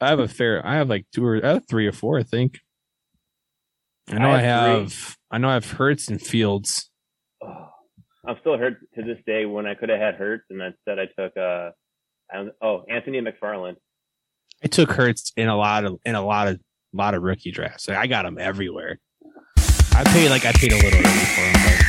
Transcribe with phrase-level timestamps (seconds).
[0.00, 0.64] I have a fair.
[0.66, 2.18] I have like two or I have three or four.
[2.18, 2.60] I think.
[4.10, 5.16] I know I I have have.
[5.30, 6.90] I know I have Hurts and Fields.
[7.42, 7.68] Oh,
[8.26, 11.06] I'm still hurt to this day when I could have had Hurts and instead I
[11.06, 11.70] took uh
[12.30, 13.76] I oh Anthony McFarland.
[14.62, 16.60] I took Hurts in a lot of in a lot of
[16.92, 17.88] lot of rookie drafts.
[17.88, 18.98] Like, I got him everywhere.
[19.92, 21.87] I paid like I paid a little early for him, but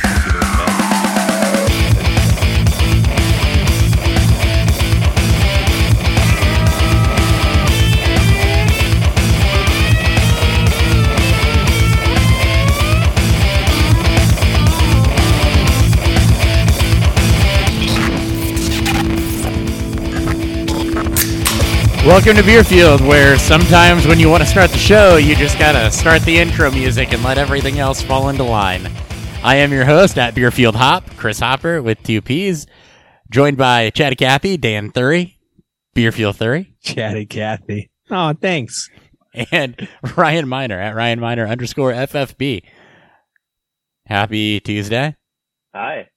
[22.06, 25.90] Welcome to Beerfield, where sometimes when you want to start the show, you just gotta
[25.90, 28.90] start the intro music and let everything else fall into line.
[29.44, 32.66] I am your host at Beerfield Hop, Chris Hopper with two P's,
[33.30, 35.36] joined by Chatty Cathy, Dan Thury,
[35.94, 37.90] Beerfield Thury, Chatty Cathy.
[38.10, 38.88] Oh, thanks.
[39.52, 42.62] and Ryan Miner at Ryan Miner underscore FFB.
[44.06, 45.16] Happy Tuesday.
[45.74, 46.08] Hi.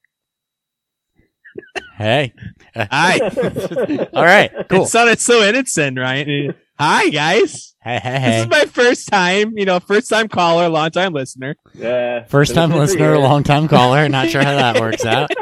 [1.95, 2.33] Hey.
[2.75, 3.19] Hi.
[4.13, 4.83] All right, cool.
[4.83, 6.55] It sounded so innocent, right?
[6.79, 7.75] Hi, guys.
[7.83, 8.31] Hey, hey, hey.
[8.31, 9.57] This is my first time.
[9.57, 11.55] You know, first time caller, long time listener.
[11.73, 12.23] Yeah.
[12.25, 14.09] First time listener, long time caller.
[14.09, 15.31] Not sure how that works out.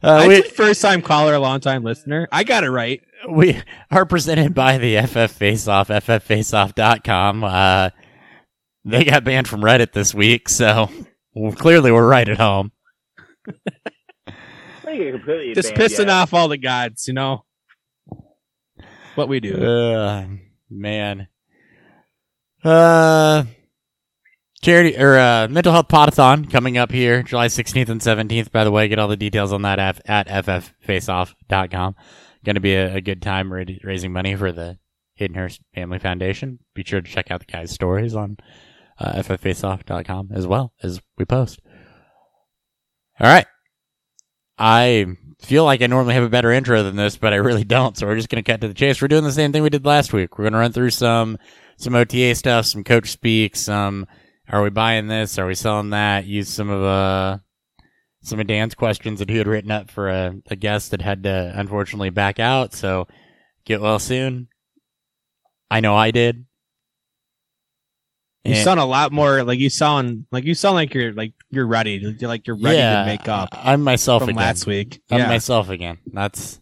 [0.00, 2.28] Uh, I we, said first time caller, long time listener.
[2.30, 3.02] I got it right.
[3.28, 3.60] we
[3.90, 7.42] are presented by the FF Face Faceoff, fffaceoff.com.
[7.42, 7.90] Uh,
[8.84, 10.88] they got banned from Reddit this week, so
[11.34, 12.70] well, clearly we're right at home.
[14.88, 16.10] I think completely Just pissing yet.
[16.10, 17.44] off all the gods, you know.
[19.14, 19.54] What we do.
[19.54, 20.26] Uh,
[20.70, 21.28] man.
[22.64, 23.44] Uh,
[24.62, 28.50] charity or uh, mental health potathon coming up here July 16th and 17th.
[28.52, 31.94] By the way, get all the details on that at, at fffaceoff.com.
[32.44, 34.78] Going to be a, a good time ra- raising money for the
[35.20, 36.60] Hiddenhurst Family Foundation.
[36.74, 38.36] Be sure to check out the guys' stories on
[39.00, 41.60] uh, fffaceoff.com as well as we post.
[43.20, 43.46] All right.
[44.58, 45.06] I
[45.40, 47.96] feel like I normally have a better intro than this, but I really don't.
[47.96, 49.00] So we're just going to cut to the chase.
[49.00, 50.36] We're doing the same thing we did last week.
[50.36, 51.38] We're going to run through some
[51.76, 54.06] some OTA stuff, some coach speak, some
[54.48, 56.24] are we buying this, are we selling that?
[56.26, 57.38] Use some of uh
[58.22, 61.22] some of Dan's questions that he had written up for a, a guest that had
[61.22, 62.74] to unfortunately back out.
[62.74, 63.06] So
[63.64, 64.48] get well soon.
[65.70, 66.46] I know I did.
[68.48, 71.32] You And- sound a lot more like you sound like you sound like you're like
[71.50, 71.92] you're ready.
[72.18, 74.42] You're like you're ready yeah, to make up I'm myself from again.
[74.42, 75.02] last week.
[75.10, 75.28] I'm yeah.
[75.28, 75.98] myself again.
[76.06, 76.60] That's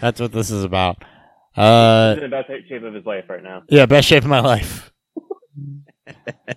[0.00, 1.02] that's what this is about.
[1.56, 3.62] Uh, He's in the best shape of his life right now.
[3.68, 4.92] Yeah, best shape of my life.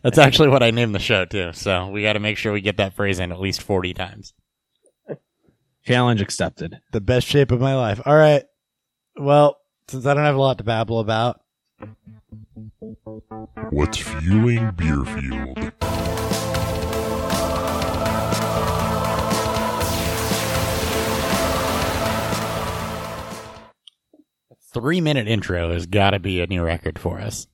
[0.04, 1.52] That's actually what I named the show too.
[1.54, 4.34] So we got to make sure we get that phrase in at least forty times.
[5.86, 6.80] Challenge accepted.
[6.92, 8.02] The best shape of my life.
[8.06, 8.44] All right.
[9.18, 9.58] Well,
[9.88, 11.42] since I don't have a lot to babble about,
[13.72, 15.74] What's fueling Beerfield?
[24.72, 27.48] three minute intro has got to be a new record for us.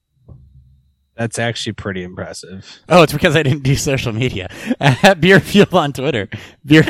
[1.16, 2.82] That's actually pretty impressive.
[2.90, 4.50] Oh, it's because I didn't do social media.
[4.82, 6.28] At Beerfield on Twitter,
[6.66, 6.84] Beer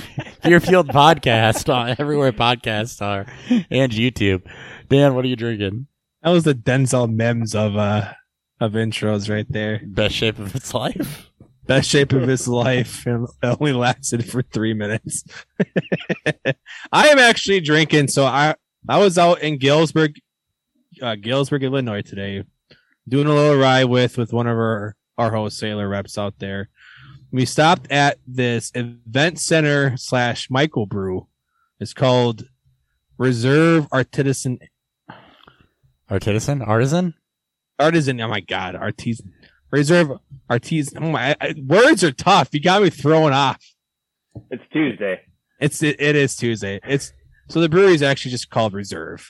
[0.44, 3.28] Beerfield podcast on everywhere podcasts are,
[3.70, 4.42] and YouTube.
[4.90, 5.88] Dan, what are you drinking?
[6.26, 8.12] That was the Denzel Mims of uh
[8.60, 9.82] of intros right there.
[9.86, 11.30] Best shape of its life.
[11.68, 15.24] Best shape of his life and it only lasted for three minutes.
[16.92, 18.08] I am actually drinking.
[18.08, 18.56] So I
[18.90, 20.16] I was out in Galesburg,
[21.00, 22.44] uh, Galesburg, Illinois today,
[23.08, 26.70] doing a little ride with with one of our our wholesaler reps out there.
[27.32, 31.28] We stopped at this event center slash microbrew.
[31.80, 32.46] It's called
[33.20, 34.58] Reserve Artisan
[36.10, 37.14] Artisan, artisan.
[37.80, 38.22] Artisan.
[38.22, 39.34] Oh my god, artisan.
[39.72, 40.12] Reserve
[40.50, 41.04] artisan.
[41.04, 42.50] Oh my, I, words are tough.
[42.54, 43.62] You got me thrown off.
[44.52, 45.22] It's Tuesday.
[45.60, 46.80] It's it, it is Tuesday.
[46.86, 47.12] It's
[47.50, 49.30] so the brewery is actually just called Reserve,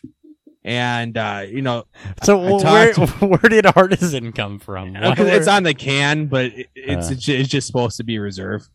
[0.63, 1.85] and uh, you know
[2.23, 4.93] So I where talked- where did artisan come from?
[4.93, 7.15] Why because it's were- on the can, but it, it's Uh.
[7.33, 8.67] it's just supposed to be Reserve.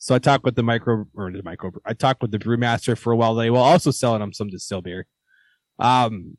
[0.00, 1.72] So I talked with the micro or the micro.
[1.84, 3.34] I talked with the brewmaster for a while.
[3.34, 5.06] They will also selling them some distill beer.
[5.80, 6.36] Um,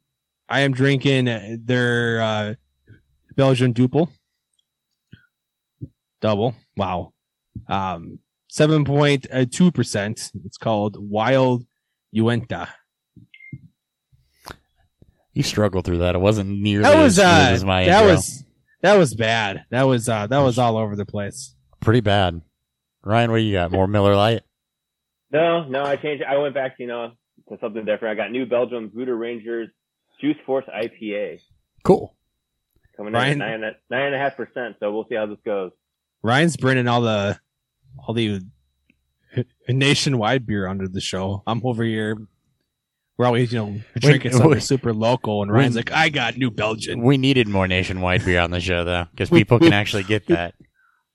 [0.49, 1.25] I am drinking
[1.65, 2.53] their uh,
[3.35, 4.09] Belgian Duple
[6.21, 6.55] double.
[6.75, 7.13] Wow.
[7.67, 8.19] Um,
[8.49, 10.31] seven point two percent.
[10.45, 11.65] It's called Wild
[12.15, 12.67] Uenta.
[15.33, 16.15] you struggled through that.
[16.15, 18.15] It wasn't nearly That was as uh, as my that intro.
[18.15, 18.43] was
[18.81, 19.65] that was bad.
[19.71, 21.55] That was uh, that was all over the place.
[21.79, 22.41] pretty bad.
[23.03, 23.71] Ryan, what do you got?
[23.71, 24.41] More Miller Lite?
[25.31, 26.21] No, no, I changed.
[26.21, 26.27] it.
[26.27, 27.11] I went back, you know,
[27.49, 28.19] to something different.
[28.19, 29.69] I got New Belgium Voodoo Rangers
[30.21, 31.39] Juice Force IPA
[31.83, 32.15] Cool.
[32.97, 34.75] coming Ryan- in at nine, nine and a half percent.
[34.79, 35.71] So we'll see how this goes.
[36.23, 37.39] Ryan's bringing all the
[38.07, 38.41] all the
[39.69, 41.43] nationwide beer under the show.
[41.47, 42.17] I'm over here.
[43.17, 46.37] We're always, you know, drinking something we- super local, and we- Ryan's like, "I got
[46.37, 50.03] New Belgian." We needed more nationwide beer on the show though, because people can actually
[50.03, 50.55] get that.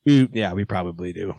[0.06, 1.33] We, yeah, we probably do.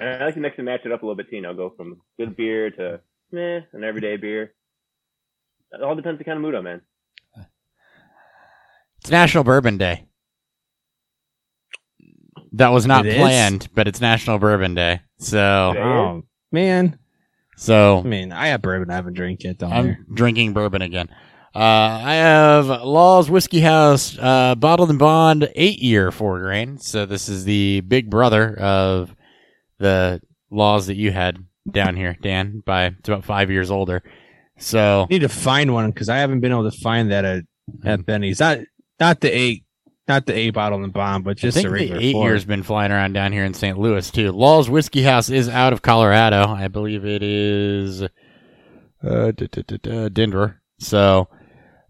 [0.00, 1.36] And I like to mix and match it up a little bit too.
[1.36, 3.00] You know, go from good beer to
[3.30, 4.54] meh, an everyday beer.
[5.72, 6.80] It all depends on the kind of mood I'm in.
[9.08, 10.04] It's National Bourbon Day.
[12.52, 13.16] That was not It is?
[13.16, 15.00] planned, but it's National Bourbon Day.
[15.16, 15.38] So,
[15.78, 16.22] Oh
[16.52, 16.98] man,
[17.56, 18.90] so I mean, I have bourbon.
[18.90, 19.98] I haven't drank yet down I'm there.
[20.12, 21.08] drinking bourbon again.
[21.54, 21.58] Uh,
[22.04, 26.76] I have Law's Whiskey House uh, bottled and bond eight year four grain.
[26.76, 29.16] So this is the big brother of
[29.78, 30.20] the
[30.50, 31.38] laws that you had
[31.70, 32.62] down here, Dan.
[32.66, 34.02] By it's about five years older.
[34.58, 37.44] So I need to find one because I haven't been able to find that at,
[37.86, 38.40] at Benny's.
[38.40, 38.58] Not
[39.00, 39.64] not the eight,
[40.06, 42.24] not the eight bottle and bomb, but just I think regular the eight four.
[42.28, 43.78] years been flying around down here in St.
[43.78, 44.32] Louis too.
[44.32, 46.46] Law's Whiskey House is out of Colorado.
[46.48, 48.02] I believe it is
[49.02, 49.32] uh,
[50.12, 50.60] Denver.
[50.78, 51.28] So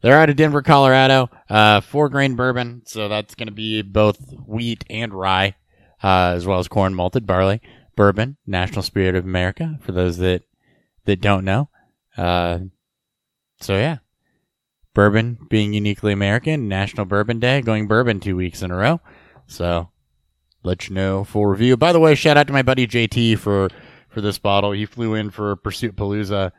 [0.00, 1.30] they're out of Denver, Colorado.
[1.48, 2.82] Uh, four grain bourbon.
[2.86, 5.56] So that's going to be both wheat and rye,
[6.02, 7.60] uh, as well as corn malted barley
[7.96, 8.36] bourbon.
[8.46, 10.42] National Spirit of America for those that
[11.04, 11.68] that don't know.
[12.16, 12.58] Uh,
[13.60, 13.98] so yeah,
[14.94, 16.68] bourbon being uniquely American.
[16.68, 19.00] National Bourbon Day, going bourbon two weeks in a row.
[19.46, 19.90] So
[20.62, 21.76] let you know full review.
[21.76, 23.68] By the way, shout out to my buddy JT for
[24.08, 24.72] for this bottle.
[24.72, 26.52] He flew in for Pursuit Palooza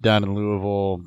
[0.00, 1.02] down in Louisville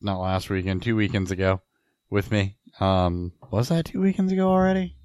[0.00, 1.62] not last weekend, two weekends ago
[2.10, 2.56] with me.
[2.80, 4.96] Um was that two weekends ago already?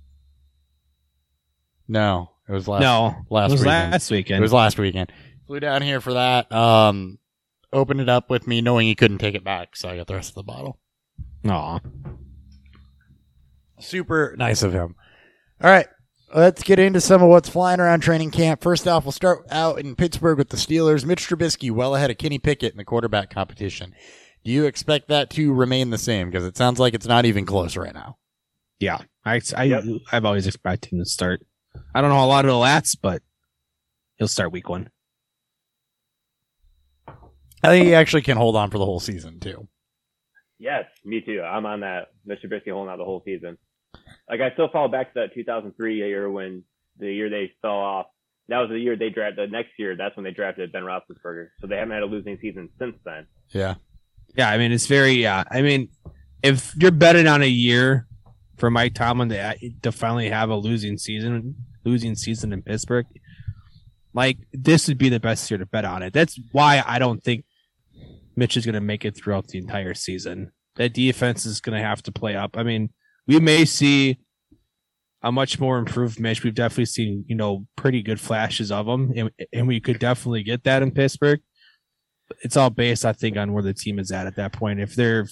[1.87, 3.91] No, it was last no, last it was weekend.
[3.91, 4.37] last weekend.
[4.39, 5.11] It was last weekend.
[5.47, 6.51] Flew down here for that.
[6.51, 7.17] Um
[7.71, 10.15] opened it up with me knowing he couldn't take it back, so I got the
[10.15, 10.79] rest of the bottle.
[11.47, 11.79] Aw.
[13.79, 14.95] Super nice of him.
[15.61, 15.87] All right.
[16.33, 18.61] Let's get into some of what's flying around training camp.
[18.61, 21.03] First off, we'll start out in Pittsburgh with the Steelers.
[21.03, 23.95] Mitch Trubisky well ahead of Kenny Pickett in the quarterback competition.
[24.43, 26.29] Do you expect that to remain the same?
[26.29, 28.17] Because it sounds like it's not even close right now.
[28.79, 29.83] Yeah, I, I Yep.
[30.11, 31.41] I've always expected him to start.
[31.95, 33.21] I don't know a lot of the lats, but
[34.17, 34.89] he'll start week one.
[37.63, 39.67] I think he actually can hold on for the whole season too.
[40.59, 41.41] Yes, me too.
[41.41, 42.07] I'm on that.
[42.27, 42.45] Mr.
[42.45, 43.57] Trubisky holding out the whole season.
[44.29, 46.63] Like I still fall back to that 2003 year when
[46.97, 48.07] the year they fell off.
[48.49, 49.49] That was the year they drafted.
[49.49, 51.49] The next year, that's when they drafted Ben Roethlisberger.
[51.61, 53.27] So they haven't had a losing season since then.
[53.49, 53.75] Yeah.
[54.35, 55.13] Yeah, I mean it's very.
[55.13, 55.89] Yeah, I mean
[56.43, 58.07] if you're betting on a year
[58.57, 59.53] for Mike Tomlin to uh,
[59.83, 63.05] to finally have a losing season, losing season in Pittsburgh,
[64.13, 66.13] like this would be the best year to bet on it.
[66.13, 67.45] That's why I don't think
[68.35, 70.51] Mitch is going to make it throughout the entire season.
[70.75, 72.57] That defense is going to have to play up.
[72.57, 72.91] I mean,
[73.27, 74.19] we may see
[75.21, 76.43] a much more improved Mitch.
[76.43, 80.43] We've definitely seen, you know, pretty good flashes of him, and, and we could definitely
[80.43, 81.41] get that in Pittsburgh.
[82.41, 84.79] It's all based, I think, on where the team is at at that point.
[84.79, 85.27] If they're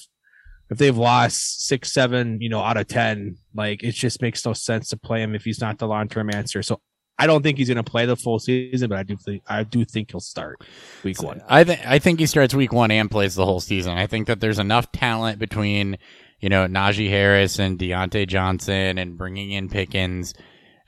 [0.69, 4.53] if they've lost six, seven, you know, out of ten, like it just makes no
[4.53, 6.61] sense to play him if he's not the long term answer.
[6.61, 6.81] So
[7.19, 9.63] I don't think he's going to play the full season, but I do think I
[9.63, 10.61] do think he'll start
[11.03, 11.41] week one.
[11.47, 13.97] I think I think he starts week one and plays the whole season.
[13.97, 15.97] I think that there's enough talent between
[16.39, 20.33] you know Najee Harris and Diontae Johnson and bringing in Pickens.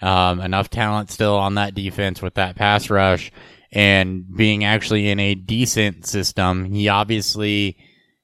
[0.02, 3.34] Um, enough talent still on that defense with that pass rush
[3.72, 6.66] and being actually in a decent system.
[6.66, 7.78] He obviously,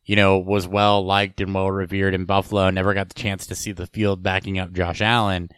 [0.05, 2.69] you know, was well liked and well revered in Buffalo.
[2.69, 5.49] Never got the chance to see the field backing up Josh Allen,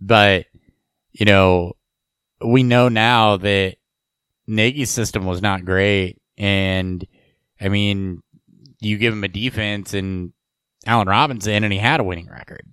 [0.00, 0.46] but
[1.12, 1.74] you know,
[2.44, 3.76] we know now that
[4.46, 6.20] Nagy's system was not great.
[6.36, 7.06] And
[7.60, 8.22] I mean,
[8.80, 10.32] you give him a defense and
[10.86, 12.66] Allen Robinson, and he had a winning record.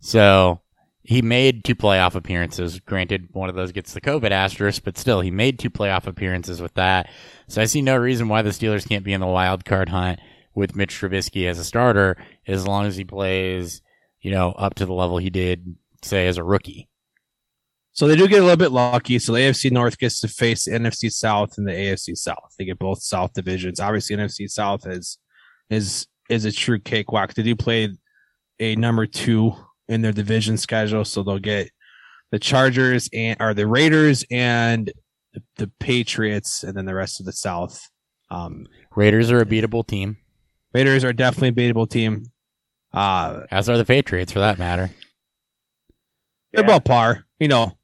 [0.00, 0.60] So
[1.02, 2.80] he made two playoff appearances.
[2.80, 6.60] Granted, one of those gets the COVID asterisk, but still, he made two playoff appearances
[6.60, 7.08] with that.
[7.46, 10.20] So I see no reason why the Steelers can't be in the wild card hunt
[10.54, 12.16] with Mitch Trubisky as a starter
[12.46, 13.80] as long as he plays,
[14.20, 16.88] you know, up to the level he did, say, as a rookie.
[17.92, 19.18] So they do get a little bit lucky.
[19.18, 22.54] So the AFC North gets to face the NFC South and the AFC South.
[22.56, 23.80] They get both South divisions.
[23.80, 25.18] Obviously, NFC South is
[25.68, 27.34] is is a true cakewalk.
[27.34, 27.88] They do play
[28.60, 29.52] a number two
[29.88, 31.70] in their division schedule, so they'll get
[32.30, 34.92] the Chargers and or the Raiders and
[35.32, 37.80] the, the Patriots, and then the rest of the South.
[38.30, 40.18] Um, Raiders are a beatable team,
[40.72, 42.26] Raiders are definitely a beatable team.
[42.92, 44.90] Uh, as are the Patriots for that matter.
[46.52, 46.70] They're Yeah.
[46.70, 47.24] about par.
[47.38, 47.78] You know,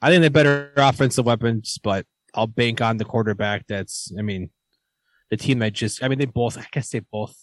[0.00, 3.66] I think they're better offensive weapons, but I'll bank on the quarterback.
[3.68, 4.50] That's, I mean,
[5.30, 7.34] the team that just I mean they both I guess they both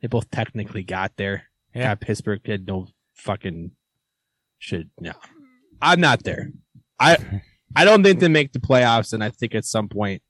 [0.00, 1.44] they both technically got there.
[1.74, 1.94] Yeah.
[1.96, 3.72] Pittsburgh had no fucking
[4.58, 5.12] should no.
[5.82, 6.52] I'm not there.
[7.00, 7.16] I
[7.74, 10.22] I don't think they make the playoffs, and I think at some point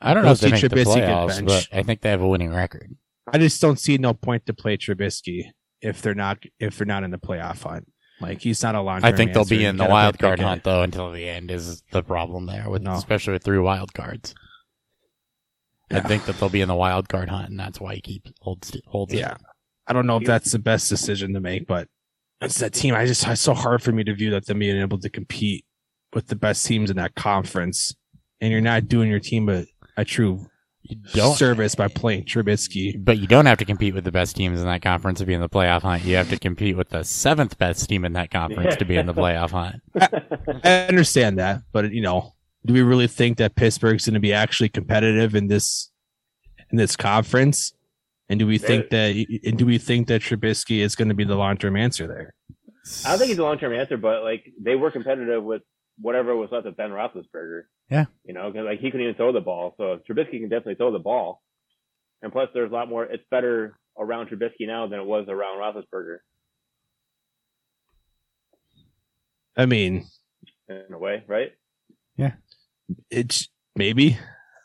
[0.00, 2.52] I don't know if they make the playoffs, but I think they have a winning
[2.52, 2.94] record.
[3.30, 7.04] I just don't see no point to play Trubisky if they're not if they're not
[7.04, 7.90] in the playoff hunt.
[8.22, 9.00] Like he's not a long.
[9.00, 9.12] Time.
[9.12, 12.02] I think they'll be in the wild card hunt though until the end is the
[12.02, 12.92] problem there with No.
[12.94, 14.34] especially with three wild cards.
[15.90, 18.32] I think that they'll be in the wild card hunt, and that's why he keeps
[18.40, 19.12] holds holds.
[19.12, 19.36] Yeah,
[19.86, 21.88] I don't know if that's the best decision to make, but
[22.40, 22.94] it's that team.
[22.94, 25.66] I just it's so hard for me to view that them being able to compete
[26.14, 27.94] with the best teams in that conference,
[28.40, 30.46] and you're not doing your team a, a true
[30.82, 31.36] you don't.
[31.36, 32.94] service by playing Trubisky.
[33.02, 35.34] But you don't have to compete with the best teams in that conference to be
[35.34, 36.04] in the playoff hunt.
[36.04, 39.06] You have to compete with the seventh best team in that conference to be in
[39.06, 39.82] the playoff hunt.
[40.64, 42.34] I understand that, but you know,
[42.64, 45.90] do we really think that Pittsburgh's going to be actually competitive in this
[46.70, 47.72] in this conference?
[48.28, 51.24] And do we think that and do we think that Trubisky is going to be
[51.24, 52.34] the long term answer there?
[53.04, 55.62] I don't think he's a long term answer, but like they were competitive with
[55.98, 57.62] whatever was left of Ben Roethlisberger.
[57.90, 58.06] Yeah.
[58.24, 60.92] You know, because like he couldn't even throw the ball, so Trubisky can definitely throw
[60.92, 61.42] the ball.
[62.22, 63.04] And plus, there's a lot more.
[63.04, 66.18] It's better around Trubisky now than it was around Roethlisberger
[69.56, 70.06] I mean,
[70.68, 71.52] in a way, right?
[72.16, 72.32] Yeah.
[73.10, 74.18] It's maybe,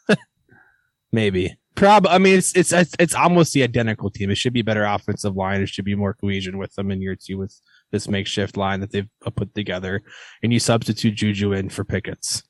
[1.12, 1.58] maybe.
[1.76, 2.08] Prob.
[2.08, 4.32] I mean, it's, it's it's it's almost the identical team.
[4.32, 5.62] It should be better offensive line.
[5.62, 8.92] It should be more cohesion with them in year two with this makeshift line that
[8.92, 10.02] they've uh, put together.
[10.42, 12.44] And you substitute Juju in for Pickens.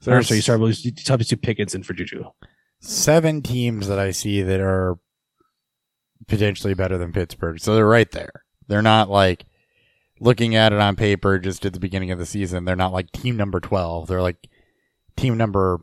[0.00, 2.24] So Or, you start you substitute Pickens in for Juju.
[2.80, 4.96] seven teams that I see that are
[6.26, 7.60] potentially better than Pittsburgh.
[7.60, 8.44] So they're right there.
[8.68, 9.44] They're not like
[10.20, 12.64] looking at it on paper just at the beginning of the season.
[12.64, 14.08] They're not like team number 12.
[14.08, 14.48] They're like
[15.16, 15.80] team number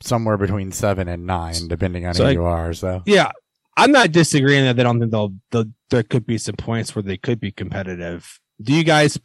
[0.00, 2.72] somewhere between seven and nine, depending on So, who like- you are.
[2.72, 3.30] So Yeah,
[3.76, 7.02] I'm not disagreeing that they don't think they'll, they'll there could be some points where
[7.02, 8.40] they could be competitive.
[8.60, 9.18] Do you guys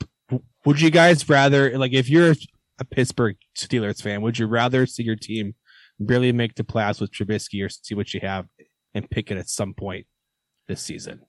[0.66, 2.36] would you guys rather like if you're
[2.82, 5.54] a Pittsburgh Steelers fan, would you rather see your team
[6.00, 8.48] barely make the playoffs with Trubisky or see what you have
[8.94, 10.08] and pick it at some point
[10.68, 11.22] this season?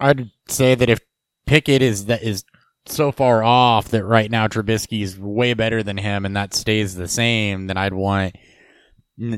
[0.00, 1.00] I'd say that if
[1.46, 2.44] Pickett is that is
[2.86, 6.94] so far off that right now Trubisky is way better than him, and that stays
[6.96, 8.34] the same, then I'd want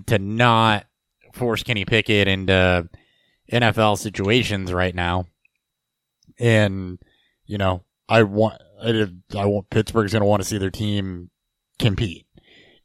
[0.07, 0.87] to not
[1.35, 2.89] force Kenny Pickett into
[3.53, 5.27] NFL situations right now.
[6.39, 6.99] And
[7.45, 9.07] you know, I want I,
[9.37, 11.31] I want Pittsburgh's going to want to see their team
[11.79, 12.27] compete,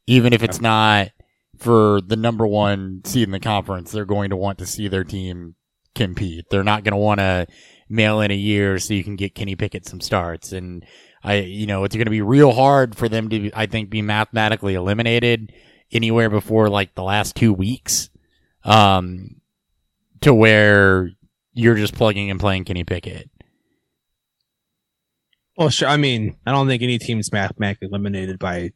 [0.06, 1.10] even if it's not
[1.58, 3.92] for the number one seed in the conference.
[3.92, 5.54] They're going to want to see their team
[5.94, 6.46] compete.
[6.50, 7.46] They're not going to want to
[7.88, 10.52] mail in a year so you can get Kenny Pickett some starts.
[10.52, 10.84] And
[11.22, 14.02] I, you know, it's going to be real hard for them to, I think, be
[14.02, 15.52] mathematically eliminated
[15.92, 18.10] anywhere before like the last two weeks.
[18.64, 19.40] Um,
[20.22, 21.10] to where
[21.52, 23.30] you're just plugging and playing Kenny Pickett.
[25.56, 25.88] Well, sure.
[25.88, 28.70] I mean, I don't think any team's mathematically eliminated by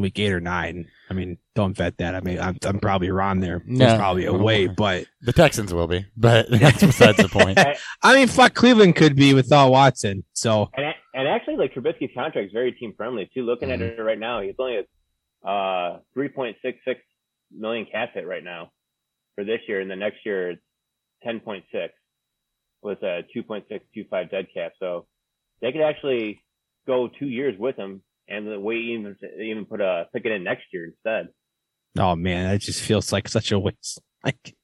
[0.00, 0.88] week eight or nine.
[1.08, 2.14] I mean, don't vet that.
[2.14, 3.62] I mean, I'm, I'm probably wrong there.
[3.66, 3.78] No.
[3.78, 7.58] There's probably a way, but The Texans will be, but that's besides the point.
[8.02, 10.24] I mean, fuck, Cleveland could be without Watson.
[10.32, 13.42] So And and actually, like Trubisky's contract is very team friendly too.
[13.42, 16.54] Looking at it right now, he's only a uh, 3.66
[17.52, 18.70] million cap hit right now
[19.34, 20.62] for this year, and the next year it's
[21.26, 21.62] 10.6
[22.82, 24.72] with a 2.625 dead cap.
[24.78, 25.06] So
[25.60, 26.40] they could actually
[26.86, 30.86] go two years with him and wait even even put a Pickett in next year
[30.86, 31.28] instead.
[31.98, 34.00] Oh man, it just feels like such a waste.
[34.22, 34.54] Like,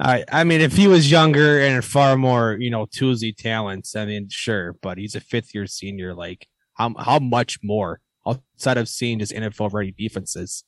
[0.00, 4.04] I I mean, if he was younger and far more, you know, toolsy talents, I
[4.04, 6.14] mean, sure, but he's a fifth year senior.
[6.14, 10.64] Like, how how much more outside of seeing just NFL ready defenses?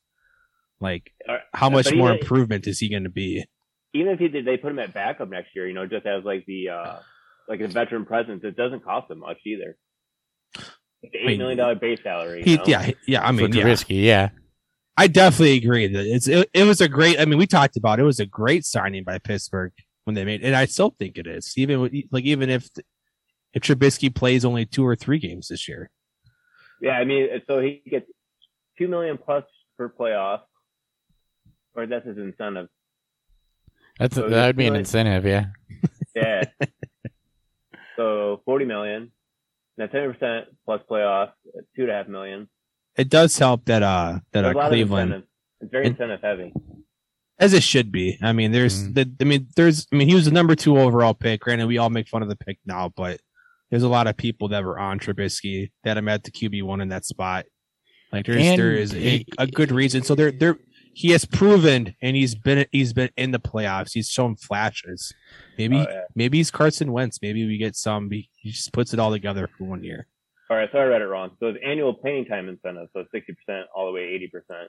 [0.81, 3.45] Like, Uh, how much more even- improvement is he going to be?
[3.95, 6.23] Even if he did, they put him at backup next year, you know, just as
[6.25, 6.99] like the uh
[7.49, 9.77] like a veteran presence, it doesn't cost them much either.
[11.03, 12.43] Like the I mean, eight million dollar base salary.
[12.43, 13.27] He, yeah, yeah.
[13.27, 14.31] I mean, for yeah, Trubisky, yeah.
[14.97, 17.21] I definitely agree that it's it, it was a great.
[17.21, 19.73] I mean, we talked about it, it was a great signing by Pittsburgh
[20.05, 21.53] when they made, and I still think it is.
[21.57, 22.69] Even like even if
[23.55, 25.91] if Trubisky plays only two or three games this year,
[26.81, 28.07] Yeah, I mean, so he gets
[28.77, 29.45] two million plus
[29.77, 30.41] per playoff,
[31.77, 32.69] or that's his incentive.
[34.01, 35.47] That's So that would be an incentive, yeah.
[36.17, 36.43] Yeah.
[37.97, 39.13] so forty million.
[39.79, 41.31] Now ten percent plus playoff,
[41.77, 42.49] two and a half million.
[42.97, 45.29] it does help that uh that There's a uh, Cleveland, of incentive.
[45.61, 46.53] It's very And- incentive heavy.
[47.39, 48.19] as it should be.
[48.21, 48.95] I mean, there's Mhm.
[48.95, 51.41] the, I mean, there's I mean, he was the number two overall pick.
[51.43, 53.21] Granted, we all make fun of the pick now, but
[53.71, 56.81] there's a lot of people that were on Trubisky that I'm at the QB one
[56.81, 57.47] in that spot.
[58.13, 60.03] Like there's And there is a, a good reason.
[60.03, 60.59] So they're they're
[60.99, 63.93] he has proven, and he's been he's been in the playoffs.
[63.93, 65.15] He's shown flashes.
[65.57, 66.03] Maybe Oh, yeah.
[66.17, 67.21] maybe he's Carson Wentz.
[67.23, 68.11] Maybe we get some.
[68.11, 70.09] He just puts it all together for one year.
[70.51, 71.31] All right, so I read it wrong.
[71.39, 74.43] So it's annual playing time incentive, so 60% all the way 80%.
[74.49, 74.67] So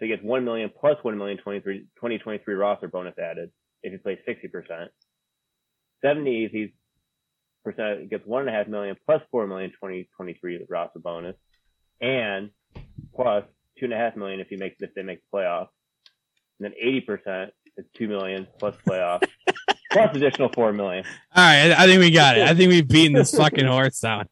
[0.00, 3.50] he gets 1 million plus 1 million 23, 2023 roster bonus added
[3.82, 4.88] if he plays 60%.
[6.04, 6.70] 70 if he's
[7.64, 11.36] percent gets 1.5 million plus 4 million 2023 roster bonus
[12.00, 12.50] and
[13.14, 13.44] plus
[13.82, 15.68] 2.5 million if he makes if they make the playoffs.
[16.60, 19.26] And then 80% is 2 million plus playoffs
[19.92, 21.04] plus additional 4 million.
[21.34, 22.48] All right, I, think we got it.
[22.48, 24.28] I think we've beaten this fucking horse down.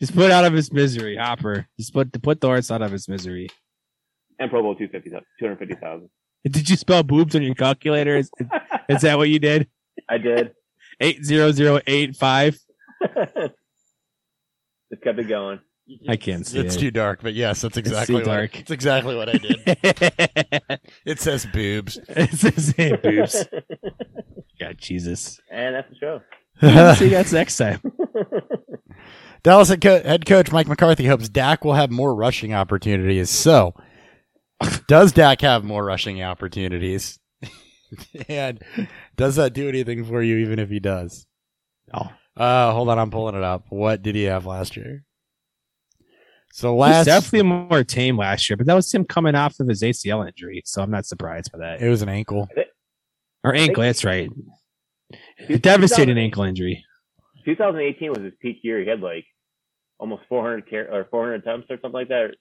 [0.00, 1.68] Just put out of his misery, Hopper.
[1.78, 3.50] Just put put the horse out of his misery.
[4.38, 6.08] And Pro Bowl 250, 250,000.
[6.44, 8.16] Did you spell boobs on your calculator?
[8.16, 8.30] Is,
[8.88, 9.68] is that what you did?
[10.08, 10.52] I did.
[10.98, 12.58] Eight zero zero eight five.
[14.90, 15.60] Just kept it going.
[16.08, 16.78] I can't see It's it.
[16.80, 18.24] too dark, but yes, that's too exactly what.
[18.24, 18.58] dark.
[18.60, 20.80] It's exactly what I did.
[21.04, 21.98] it says boobs.
[22.08, 23.44] It says same boobs.
[24.60, 25.40] God, Jesus.
[25.50, 26.94] and that's the show.
[26.94, 27.80] See you guys next time.
[29.42, 33.30] Dallas head, co- head coach Mike McCarthy hopes Dak will have more rushing opportunities.
[33.30, 33.74] So,
[34.86, 37.18] does Dak have more rushing opportunities?
[38.28, 38.62] and
[39.16, 41.26] does that do anything for you, even if he does?
[41.92, 42.10] No.
[42.36, 43.64] Uh, hold on, I'm pulling it up.
[43.70, 45.04] What did he have last year?
[46.52, 49.58] So He was last, definitely more tame last year, but that was him coming off
[49.60, 51.80] of his ACL injury, so I'm not surprised by that.
[51.80, 52.48] it was an ankle.
[53.44, 54.28] Or ankle, that's right.
[55.48, 56.84] A devastating ankle injury.
[57.44, 58.80] 2018 was his peak year.
[58.80, 59.24] He had like
[59.98, 62.22] almost 400 car- or 400 attempts or something like that.
[62.22, 62.32] Or,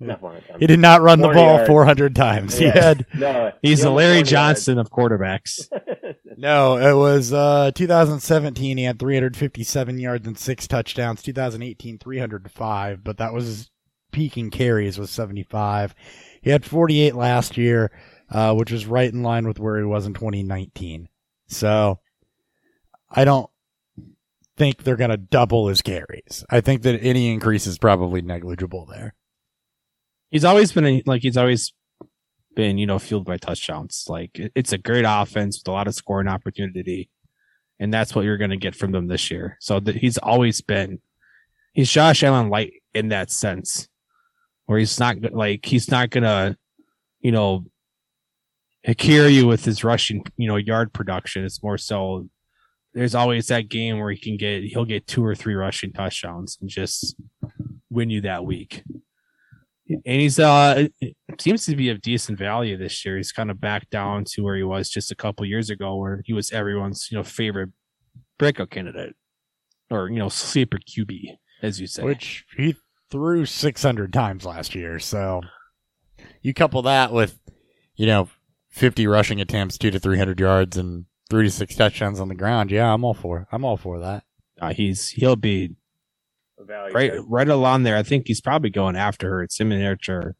[0.00, 0.60] not 400 attempts.
[0.60, 1.66] He did not run the ball yards.
[1.68, 2.58] 400 times.
[2.58, 4.30] He had No, He's he the Larry 40 yards.
[4.30, 5.68] Johnson of quarterbacks.
[6.40, 8.78] No, it was uh 2017.
[8.78, 11.20] He had 357 yards and six touchdowns.
[11.20, 13.70] 2018, 305, but that was his
[14.12, 15.96] peaking carries was 75.
[16.40, 17.90] He had 48 last year,
[18.30, 21.08] uh, which was right in line with where he was in 2019.
[21.48, 21.98] So
[23.10, 23.50] I don't
[24.56, 26.44] think they're gonna double his carries.
[26.48, 29.14] I think that any increase is probably negligible there.
[30.30, 31.72] he's always been a, like he's always
[32.58, 34.04] been you know fueled by touchdowns.
[34.08, 37.08] Like it's a great offense with a lot of scoring opportunity,
[37.78, 39.56] and that's what you're going to get from them this year.
[39.60, 40.98] So that he's always been
[41.72, 43.88] he's Josh Allen light in that sense,
[44.66, 46.56] where he's not like he's not gonna
[47.20, 47.64] you know
[48.96, 51.44] carry you with his rushing you know yard production.
[51.44, 52.28] It's more so
[52.92, 56.58] there's always that game where he can get he'll get two or three rushing touchdowns
[56.60, 57.14] and just
[57.88, 58.82] win you that week
[59.88, 60.88] and he's uh
[61.38, 63.16] seems to be of decent value this year.
[63.16, 66.22] He's kind of back down to where he was just a couple years ago, where
[66.24, 67.70] he was everyone's you know favorite
[68.38, 69.14] breakout candidate
[69.90, 72.02] or you know sleeper QB, as you say.
[72.02, 72.76] which he
[73.10, 74.98] threw 600 times last year.
[74.98, 75.40] So
[76.42, 77.38] you couple that with,
[77.96, 78.28] you know,
[78.70, 82.70] 50 rushing attempts, two to 300 yards, and three to six touchdowns on the ground.
[82.70, 83.46] Yeah, I'm all for.
[83.50, 84.24] I'm all for that.
[84.60, 85.74] uh, he's he'll be
[86.66, 87.22] Value right there.
[87.22, 87.96] right along there.
[87.96, 89.42] I think he's probably going after her.
[89.42, 90.34] It's him and Archer.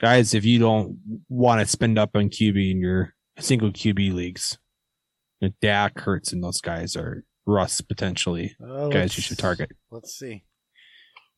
[0.00, 4.58] Guys, if you don't want to spend up on QB in your single QB leagues,
[5.40, 9.70] you know, Dak, Hurts, and those guys are Russ potentially Uh, guys you should target.
[9.90, 10.44] Let's see.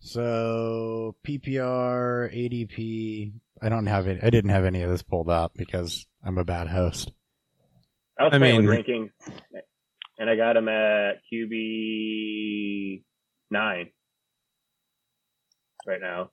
[0.00, 3.32] So PPR, ADP.
[3.62, 4.20] I don't have it.
[4.22, 7.10] I didn't have any of this pulled up because I'm a bad host.
[8.18, 9.10] I was I playing mean- with rankings,
[10.18, 13.02] and I got him at QB
[13.50, 13.90] nine
[15.86, 16.30] right now.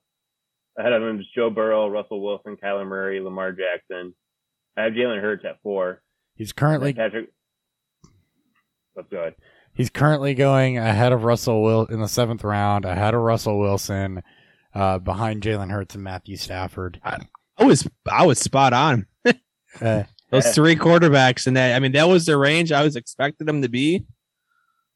[0.78, 4.14] Ahead of him is Joe Burrow, Russell Wilson, Kyler Murray, Lamar Jackson.
[4.76, 6.02] I have Jalen Hurts at four.
[6.36, 7.30] He's currently Patrick.
[8.96, 9.36] That's good.
[9.74, 14.24] he's currently going ahead of Russell Will in the seventh round, ahead of Russell Wilson,
[14.74, 17.00] uh, behind Jalen Hurts and Matthew Stafford.
[17.04, 17.20] I
[17.64, 19.06] was I was spot on.
[19.82, 23.48] Uh, Those three quarterbacks and that I mean that was the range I was expecting
[23.48, 24.06] them to be.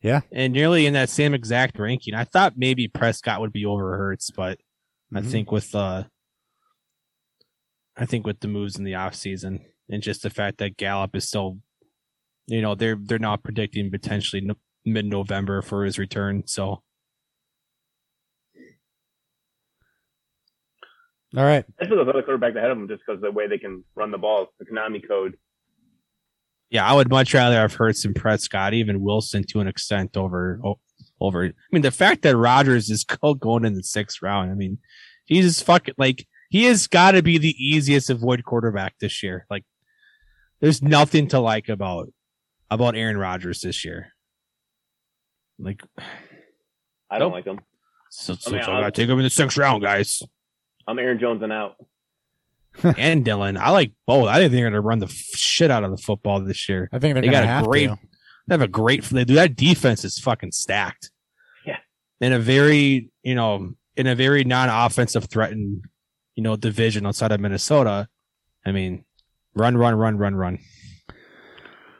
[0.01, 0.21] Yeah.
[0.31, 2.13] And nearly in that same exact ranking.
[2.13, 4.60] I thought maybe Prescott would be over Hurts, but
[5.13, 5.31] I Mhm.
[5.31, 6.03] think with uh
[7.95, 11.27] I think with the moves in the offseason and just the fact that Gallup is
[11.27, 11.60] still
[12.49, 14.55] you know, they're they're not predicting potentially no,
[14.86, 16.43] mid November for his return.
[16.47, 16.81] So
[21.36, 21.65] all right.
[21.79, 23.83] I took those other quarterbacks ahead of him just because of the way they can
[23.95, 24.47] run the ball.
[24.60, 25.38] The Konami code.
[26.69, 30.60] Yeah, I would much rather have Hurts and Prescott, even Wilson to an extent over
[31.19, 31.45] over.
[31.45, 33.03] I mean, the fact that Rodgers is
[33.39, 34.51] going in the sixth round.
[34.51, 34.77] I mean,
[35.27, 39.45] Jesus fucking like he has got to be the easiest avoid quarterback this year.
[39.49, 39.65] Like,
[40.60, 42.08] there's nothing to like about
[42.69, 44.13] about Aaron Rodgers this year.
[45.60, 45.82] Like,
[47.10, 47.34] I don't Nope.
[47.34, 47.60] like him.
[48.10, 50.21] so, so, I mean, so I gotta take him in the sixth round, guys.
[50.88, 51.75] I'm Aaron Jones and out.
[52.98, 53.58] and Dillon.
[53.58, 54.28] I like both.
[54.28, 56.90] I think they're going to run the shit out of the football this year.
[56.92, 57.98] I think they're They gonna got a have great- to.
[58.48, 59.04] They have a great.
[59.04, 61.12] They do that defense is fucking stacked.
[61.66, 61.78] Yeah.
[62.22, 65.84] In a very you know in a very non-offensive threatened
[66.36, 68.08] you know division outside of Minnesota.
[68.66, 69.04] I mean,
[69.54, 70.60] run, run, run, run, run.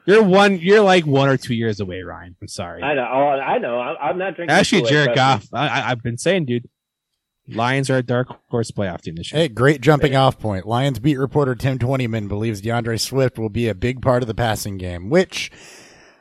[0.06, 0.58] You're one.
[0.58, 2.34] You're like one or two years away, Ryan.
[2.40, 2.82] I'm sorry.
[2.82, 3.06] I know.
[3.12, 3.78] Oh, I know.
[3.78, 4.56] I'm, I'm not drinking.
[4.56, 5.46] Actually, Jared Goff.
[5.52, 6.66] I, I, I've been saying, dude.
[7.48, 9.42] Lions are a dark horse playoff team this year.
[9.42, 10.66] Hey, great jumping off point.
[10.66, 14.34] Lions beat reporter Tim Twentyman believes D'Andre Swift will be a big part of the
[14.34, 15.50] passing game, which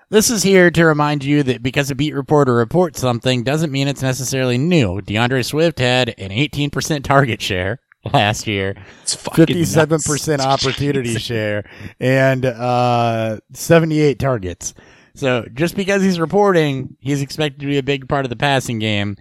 [0.10, 3.88] this is here to remind you that because a beat reporter reports something doesn't mean
[3.90, 5.02] it's necessarily new.
[5.02, 7.80] D'Andre Swift had an 18% target share
[8.14, 10.46] last year, It's fucking 57% nuts.
[10.66, 11.24] opportunity Jesus.
[11.24, 14.74] share, and uh, 78 targets.
[15.14, 18.80] So just because he's reporting, he's expected to be a big part of the passing
[18.80, 19.18] game.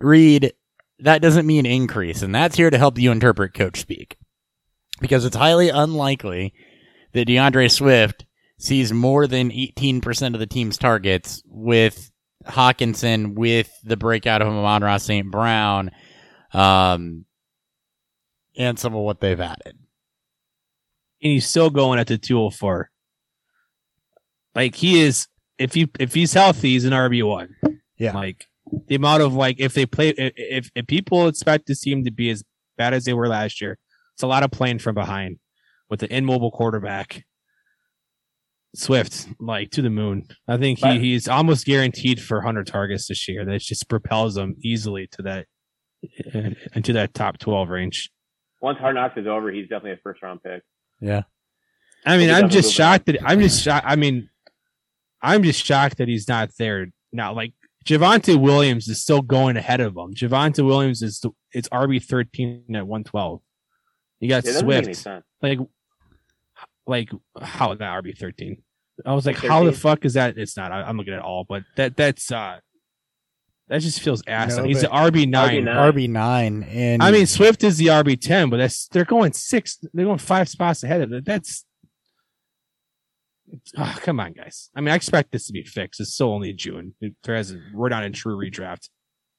[0.00, 0.52] Read,
[1.00, 4.16] that doesn't mean increase, and that's here to help you interpret coach speak.
[5.00, 6.54] Because it's highly unlikely
[7.12, 8.24] that D'Andre Swift
[8.58, 12.10] sees more than 18% of the team's targets with
[12.46, 15.30] Hockenson, with the breakout of Amon-Ra St.
[15.30, 15.90] Brown,
[16.52, 17.24] um,
[18.56, 19.76] and some of what they've added.
[21.22, 22.90] and he's still going at the 204.
[24.54, 25.26] Like he is,
[25.58, 27.56] if he if he's healthy, he's an RB one.
[27.98, 28.12] Yeah.
[28.14, 28.46] Like
[28.86, 32.10] the amount of like if they play if, if if people expect this team to
[32.10, 32.42] be as
[32.76, 33.78] bad as they were last year,
[34.14, 35.38] it's a lot of playing from behind
[35.90, 37.24] with an immobile quarterback.
[38.76, 40.26] Swift, like to the moon.
[40.48, 43.44] I think he, he's almost guaranteed for 100 targets this year.
[43.44, 45.46] That just propels him easily to that
[46.34, 48.10] uh, into that top 12 range.
[48.60, 50.62] Once Hard Knocks is over, he's definitely a first round pick.
[51.00, 51.22] Yeah.
[52.04, 53.86] I mean, I'm just with shocked that I'm just shocked.
[53.88, 54.28] I mean,
[55.22, 57.32] I'm just shocked that he's not there now.
[57.32, 57.52] Like
[57.84, 60.14] Javonte Williams is still going ahead of him.
[60.14, 63.40] Javonte Williams is the, it's RB 13 at 112.
[64.20, 65.24] You got It doesn't make any Swift.
[65.42, 65.58] Like,
[66.86, 68.62] like how that RB 13?
[69.04, 70.38] I was like, Like how the fuck is that?
[70.38, 70.72] It's not.
[70.72, 72.58] I, I'm looking at all, but that that's uh
[73.68, 74.56] that just feels ass.
[74.56, 75.64] No, he's the RB nine.
[75.64, 75.92] RB9.
[75.92, 79.78] RB nine, and I mean, Swift is the RB ten, but that's they're going six.
[79.92, 81.24] They're going five spots ahead of it.
[81.24, 81.64] That's
[83.78, 84.70] oh, come on, guys.
[84.76, 86.00] I mean, I expect this to be fixed.
[86.00, 86.94] It's still only June.
[87.00, 87.62] It- There hasn't.
[87.74, 88.88] We're not in true redraft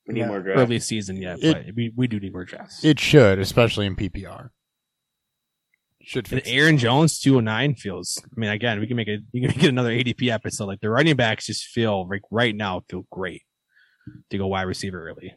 [0.07, 0.27] We need Yeah.
[0.27, 0.59] more draft.
[0.59, 2.83] early season yet, It- but we, we do need more drafts.
[2.83, 4.49] it should, especially in PPR.
[6.01, 6.49] Should and fix.
[6.49, 8.21] Aaron Jones two hundred nine feels.
[8.23, 10.65] I mean, again, we can make a you can get another ADP episode.
[10.65, 13.41] Like the running backs just feel like right now feel great
[14.29, 15.33] to go wide receiver early.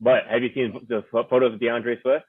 [0.00, 2.24] But have you seen the photos of D'Andre Swift?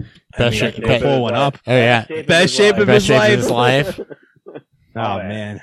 [0.00, 1.58] I Best mean, shape- I could best- pull one up.
[1.66, 4.00] Oh yeah, Best shape of his shape of his life.
[4.98, 5.28] Oh yeah.
[5.28, 5.62] man.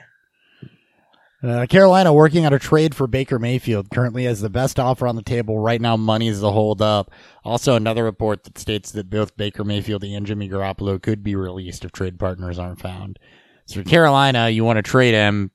[1.44, 3.92] Uh, Carolina working on a trade for Baker Mayfield.
[3.92, 5.96] Currently has the best offer on the table right now.
[5.96, 7.12] Money is the hold up.
[7.44, 11.86] Also, another report that states that both Baker Mayfield and Jimmy Garoppolo could be released
[11.86, 13.20] if trade partners aren't found.
[13.68, 15.52] So Carolina, you want to trade him,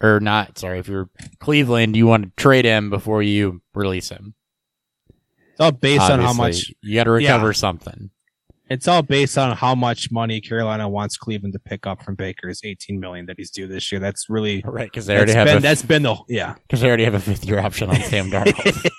[0.00, 0.58] or not?
[0.58, 4.34] Sorry, if you're Cleveland, you want to trade him before you release him.
[5.52, 8.10] It's all based on how much you got to recover something.
[8.70, 12.60] It's all based on how much money Carolina wants Cleveland to pick up from Baker's
[12.62, 13.98] 18 million that he's due this year.
[14.00, 16.54] That's really Right, because they already have been, a, that's been the yeah.
[16.62, 18.90] because they already have a fifth year option on Sam Darnold.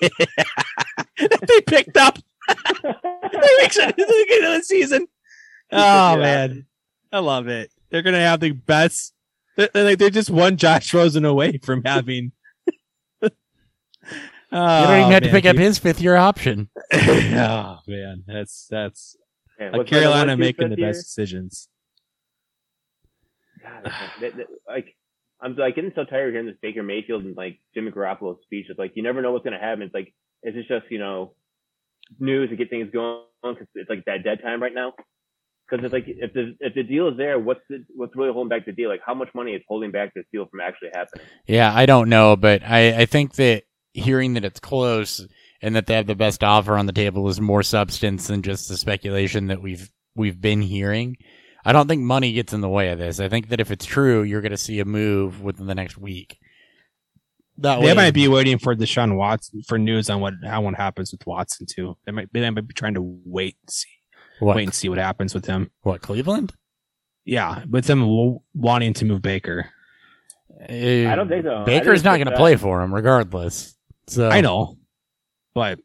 [1.47, 2.17] they picked up.
[2.47, 5.08] they makes it to the beginning of the season.
[5.71, 6.21] Oh Yeah.
[6.21, 6.65] man,
[7.12, 7.71] I love it.
[7.91, 9.13] They're gonna have the best.
[9.55, 12.32] They're, they're like they're just one Josh Rosen away from having.
[13.21, 13.29] oh,
[14.82, 16.69] you don't even have to pick up his fifth year option.
[16.93, 19.15] oh man, that's that's
[19.60, 20.88] Man, what's better, Carolina one, making the fifth year?
[20.89, 21.67] best decisions.
[23.62, 23.84] God,
[24.22, 24.95] that- that- like
[25.41, 28.67] I'm like getting so tired of hearing this Baker Mayfield and like Jimmy Garoppolo speech.
[28.69, 29.84] It's like you never know what's gonna happen.
[29.84, 31.34] It's like is this just you know
[32.19, 34.93] news to get things going because it's like that dead time right now.
[35.69, 38.50] Because it's like if the if the deal is there, what's the what's really holding
[38.50, 38.89] back the deal?
[38.89, 41.26] Like how much money is holding back this deal from actually happening?
[41.48, 45.26] Yeah, I don't know, but I, I think that hearing that it's close
[45.62, 48.69] and that they have the best offer on the table is more substance than just
[48.69, 51.17] the speculation that we've we've been hearing.
[51.65, 53.19] I don't think money gets in the way of this.
[53.19, 55.98] I think that if it's true, you're going to see a move within the next
[55.98, 56.39] week.
[57.58, 60.76] That They way, might be waiting for Deshaun Watson for news on what how what
[60.76, 61.98] happens with Watson too.
[62.06, 63.89] They might they might be trying to wait and see
[64.39, 65.69] what, wait and see what happens with him.
[65.82, 66.54] what Cleveland?
[67.26, 69.69] Yeah, with them w- wanting to move Baker.
[70.62, 71.58] Eh, I don't think so.
[71.58, 73.76] I Baker's think not going to play for him regardless.
[74.08, 74.78] So I know,
[75.60, 75.80] but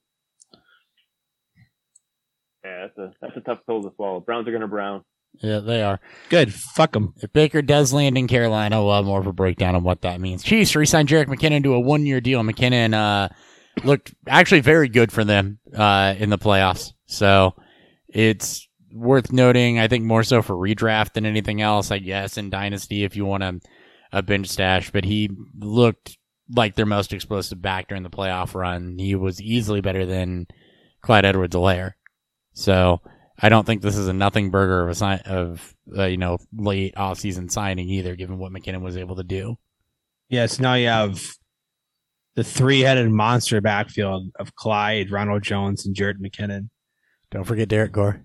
[2.64, 4.20] Yeah, that's a that's a tough pill to swallow.
[4.20, 5.02] Browns are gonna brown.
[5.42, 5.98] Yeah, they are.
[6.30, 6.54] good.
[6.54, 7.12] Fuck them.
[7.20, 10.20] If Baker does land in Carolina, we'll have more of a breakdown on what that
[10.20, 10.44] means.
[10.44, 12.40] Chiefs re-signed Jerick McKinnon to a one-year deal.
[12.42, 13.28] McKinnon uh,
[13.82, 16.92] looked actually very good for them uh, in the playoffs.
[17.06, 17.54] So
[18.08, 19.80] it's worth noting.
[19.80, 21.90] I think more so for redraft than anything else.
[21.90, 23.58] I guess in dynasty if you want a,
[24.12, 26.16] a bench stash, but he looked
[26.50, 28.98] like their most explosive back during the playoff run.
[28.98, 30.46] He was easily better than
[31.00, 31.92] Clyde Edwards-Helaire.
[32.52, 33.00] So
[33.40, 36.38] I don't think this is a nothing burger of a sign of uh, you know
[36.56, 39.56] late off season signing either, given what McKinnon was able to do.
[40.28, 41.20] Yes, now you have
[42.34, 46.68] the three headed monster backfield of Clyde, Ronald Jones, and Jerick McKinnon.
[47.30, 48.24] Don't forget Derrick Gore.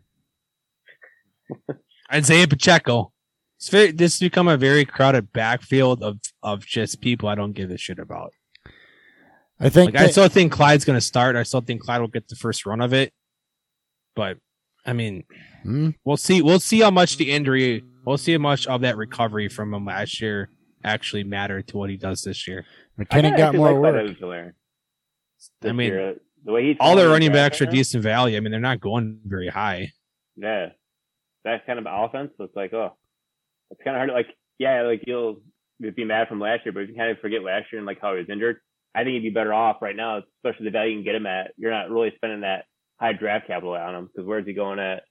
[2.13, 3.11] Isaiah Pacheco.
[3.57, 7.53] It's very, this has become a very crowded backfield of, of just people I don't
[7.53, 8.33] give a shit about.
[9.59, 11.35] I think Like I still think Clyde's going to start.
[11.35, 13.11] I still think Clyde will get the first run of it.
[14.15, 14.37] But
[14.85, 15.25] I mean,
[15.63, 15.89] Hmm?
[16.05, 16.41] we'll see.
[16.41, 17.83] We'll see how much the injury.
[18.05, 20.49] We'll see how much of that recovery from him last year
[20.85, 22.65] actually mattered to what he does this year.
[22.97, 24.17] I McKinnon got more like work.
[24.17, 24.53] Clyde
[25.63, 26.15] I mean, year.
[26.45, 28.37] the way he's all their throwing running the backs are right now, decent value.
[28.37, 29.91] I mean, they're not going very high.
[30.37, 30.69] Yeah,
[31.43, 32.31] that kind of offense.
[32.39, 32.95] It's like, oh,
[33.71, 34.09] it's kind of hard.
[34.09, 35.41] To, like, yeah, like you'll
[35.79, 37.85] you'd be mad from last year, but if you kind of forget last year and
[37.87, 38.57] like how he was injured,
[38.93, 41.25] I think he'd be better off right now, especially the value you can get him
[41.25, 41.51] at.
[41.57, 42.65] You're not really spending that
[42.99, 45.03] high draft capital on him because where's he going at?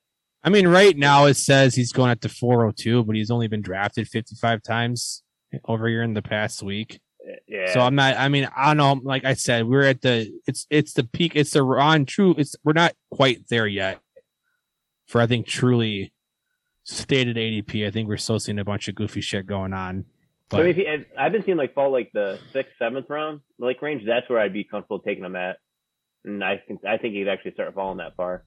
[0.43, 3.63] I mean, right now it says he's going at the 402, but he's only been
[3.63, 5.23] drafted 55 times
[5.65, 7.01] over here in the past week.
[7.29, 8.17] Eh, yeah, So I'm not.
[8.17, 9.01] I mean, I don't know.
[9.03, 10.31] Like I said, we're at the.
[10.47, 11.33] It's it's the peak.
[11.35, 12.35] It's the on true.
[12.39, 14.01] It's we're not quite there yet.
[15.07, 16.13] For I think truly
[16.85, 17.87] stated ADP.
[17.87, 20.05] I think we're still seeing a bunch of goofy shit going on.
[20.51, 23.41] So But if he, if- I've been seeing like fall like the sixth, seventh round
[23.59, 24.03] like range.
[24.07, 25.57] That's where I'd be comfortable taking him at,
[26.25, 28.45] and I think I think he'd actually start falling that far.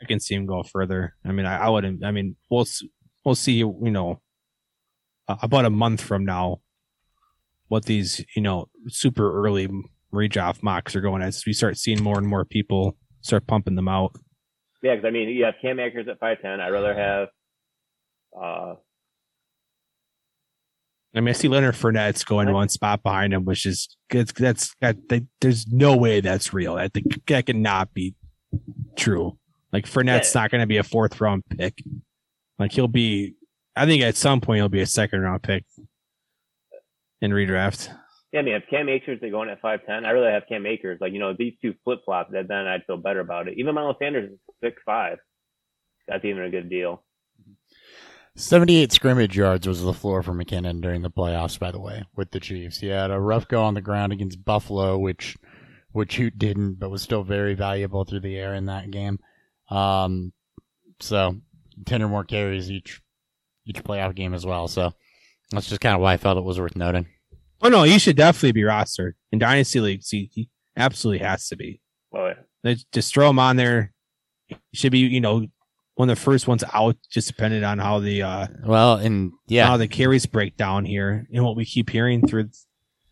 [0.00, 1.14] I can see him go further.
[1.24, 2.04] I mean, I, I wouldn't.
[2.04, 2.66] I mean, we'll
[3.24, 3.54] we'll see.
[3.54, 4.20] You know,
[5.26, 6.60] uh, about a month from now,
[7.68, 9.68] what these you know super early
[10.12, 13.88] redraft mocks are going as we start seeing more and more people start pumping them
[13.88, 14.12] out.
[14.80, 16.60] Yeah, because I mean, you have Cam Akers at five ten.
[16.60, 17.28] I'd rather have.
[18.40, 18.74] Uh,
[21.16, 24.74] I mean, I see Leonard Fournette's going one spot behind him, which is it's, that's
[24.80, 24.96] that.
[25.08, 26.74] They, there's no way that's real.
[26.74, 28.14] I think that cannot be
[28.96, 29.38] true.
[29.72, 30.42] Like Fournette's Yeah.
[30.42, 31.82] not going to be a fourth round pick.
[32.58, 33.34] Like he'll be.
[33.76, 35.64] I think at some point he'll be a second round pick
[37.20, 37.90] in redraft.
[38.32, 40.66] yeah, I mean, if Cam Akers is going at five ten, I really have Cam
[40.66, 40.98] Akers.
[41.00, 43.54] Like you know, these two flip flops, then I'd feel better about it.
[43.58, 45.18] Even Miles Sanders is six five.
[46.08, 47.02] That's even a good deal.
[48.36, 52.32] 78 scrimmage yards was the floor for McKinnon during the playoffs, by the way, with
[52.32, 52.78] the Chiefs.
[52.78, 55.36] He had a rough go on the ground against Buffalo, which
[55.92, 59.20] which Hoot didn't, but was still very valuable through the air in that game.
[59.70, 60.32] Um,
[60.98, 61.36] so
[61.86, 63.00] 10 or more carries each
[63.66, 64.66] each playoff game as well.
[64.66, 64.92] So
[65.50, 67.06] that's just kind of why I felt it was worth noting.
[67.62, 70.10] Oh no, he should definitely be rostered in dynasty leagues.
[70.10, 71.80] He, he absolutely has to be.
[72.10, 72.42] Well, yeah.
[72.64, 73.92] They just throw him on there.
[74.48, 75.46] He should be, you know,
[75.96, 79.66] one of the first ones out, just depending on how the uh Well, and yeah,
[79.66, 82.50] how the carries break down here and what we keep hearing through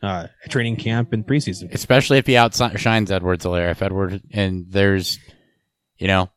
[0.03, 1.73] uh training camp and preseason.
[1.73, 3.71] especially if he outshines Edwards-Helaire.
[3.71, 5.18] If Edward and there's,
[5.97, 6.31] you know,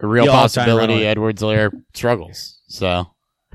[0.00, 2.60] a real He'll possibility Edwards-Helaire struggles.
[2.68, 3.06] So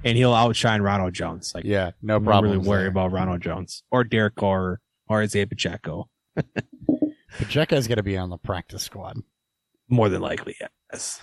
[0.04, 1.52] And he'll outshine Ronald Jones.
[1.54, 2.54] Like yeah, no problem.
[2.54, 6.10] really worry about Ronald Jones or Derek Carr or Isaiah Pacheco.
[7.38, 9.17] Pacheco's going to be on the practice squad.
[9.88, 10.56] More than likely,
[10.91, 11.19] yes.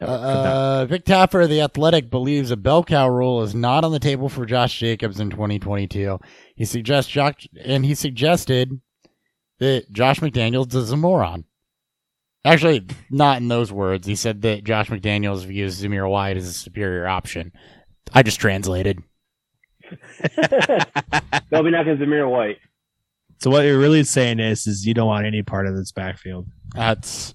[0.00, 3.92] Uh, uh, Vic Tafur, of the Athletic, believes a bell cow rule is not on
[3.92, 6.18] the table for Josh Jacobs in 2022.
[6.54, 8.80] He suggests Josh, and he suggested
[9.58, 11.44] that Josh McDaniels is a moron.
[12.44, 14.06] Actually, not in those words.
[14.06, 17.52] He said that Josh McDaniels views Zamir White as a superior option.
[18.12, 19.02] I just translated.
[21.50, 22.58] they'll be knocking Zamir White.
[23.38, 26.46] so what you're really saying is, is you don't want any part of this backfield.
[26.74, 27.34] That's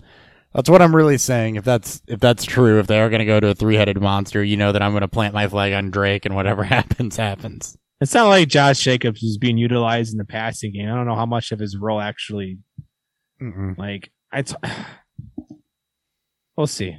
[0.53, 1.55] that's what I'm really saying.
[1.55, 4.01] If that's if that's true, if they are going to go to a three headed
[4.01, 7.15] monster, you know that I'm going to plant my flag on Drake, and whatever happens,
[7.17, 7.77] happens.
[7.99, 10.89] It's not like Josh Jacobs was being utilized in the passing game.
[10.89, 12.57] I don't know how much of his role actually
[13.41, 13.77] Mm-mm.
[13.77, 14.11] like.
[14.31, 14.41] I.
[14.41, 14.55] T-
[16.57, 16.97] we'll see.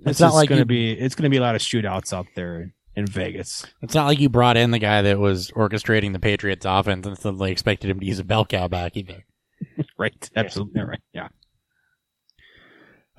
[0.00, 0.92] It's It's not like going to be.
[0.92, 3.66] It's going to be a lot of shootouts out there in Vegas.
[3.82, 7.18] It's not like you brought in the guy that was orchestrating the Patriots offense and
[7.18, 9.24] suddenly expected him to use a bell cow back either.
[9.96, 10.28] Right.
[10.34, 11.00] Absolutely right.
[11.12, 11.28] Yeah.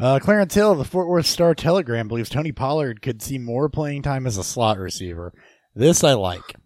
[0.04, 3.70] Uh, Clarence Hill, of the Fort Worth Star Telegram, believes Tony Pollard could see more
[3.70, 5.32] playing time as a slot receiver.
[5.76, 6.58] This I like.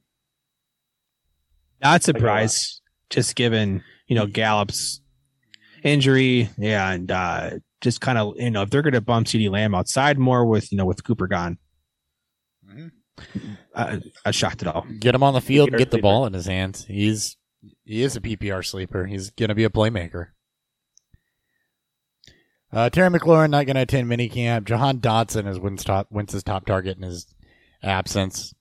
[1.79, 5.01] Not surprised, just given you know Gallup's
[5.83, 9.51] injury, yeah, and uh, just kind of you know if they're going to bump CeeDee
[9.51, 11.59] Lamb outside more with you know with Cooper gone,
[13.75, 14.83] I, I shocked it all.
[14.99, 16.01] Get him on the field PPR get the sleeper.
[16.01, 16.85] ball in his hands.
[16.85, 17.37] He's
[17.85, 19.05] he is a PPR sleeper.
[19.05, 20.29] He's going to be a playmaker.
[22.71, 24.65] Uh, Terry McLaurin not going to attend minicamp.
[24.65, 26.09] Jahan Dotson is Wentz top,
[26.45, 27.33] top target in his
[27.81, 28.53] absence.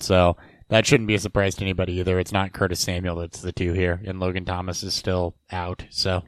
[0.00, 0.36] So
[0.68, 2.18] that shouldn't be a surprise to anybody either.
[2.18, 5.86] It's not Curtis Samuel that's the two here, and Logan Thomas is still out.
[5.90, 6.22] So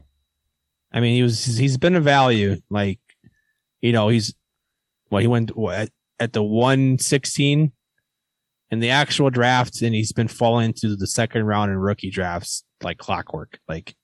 [0.91, 2.57] I mean, he was he's been a value.
[2.69, 2.99] Like,
[3.79, 4.33] you know, he's
[5.09, 5.89] well, he went at,
[6.19, 7.71] at the one sixteen
[8.69, 12.63] in the actual draft, and he's been falling to the second round in rookie drafts
[12.83, 13.59] like clockwork.
[13.67, 13.95] Like,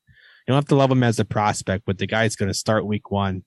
[0.47, 2.85] you don't have to love him as a prospect, but the guy's going to start
[2.85, 3.43] week one.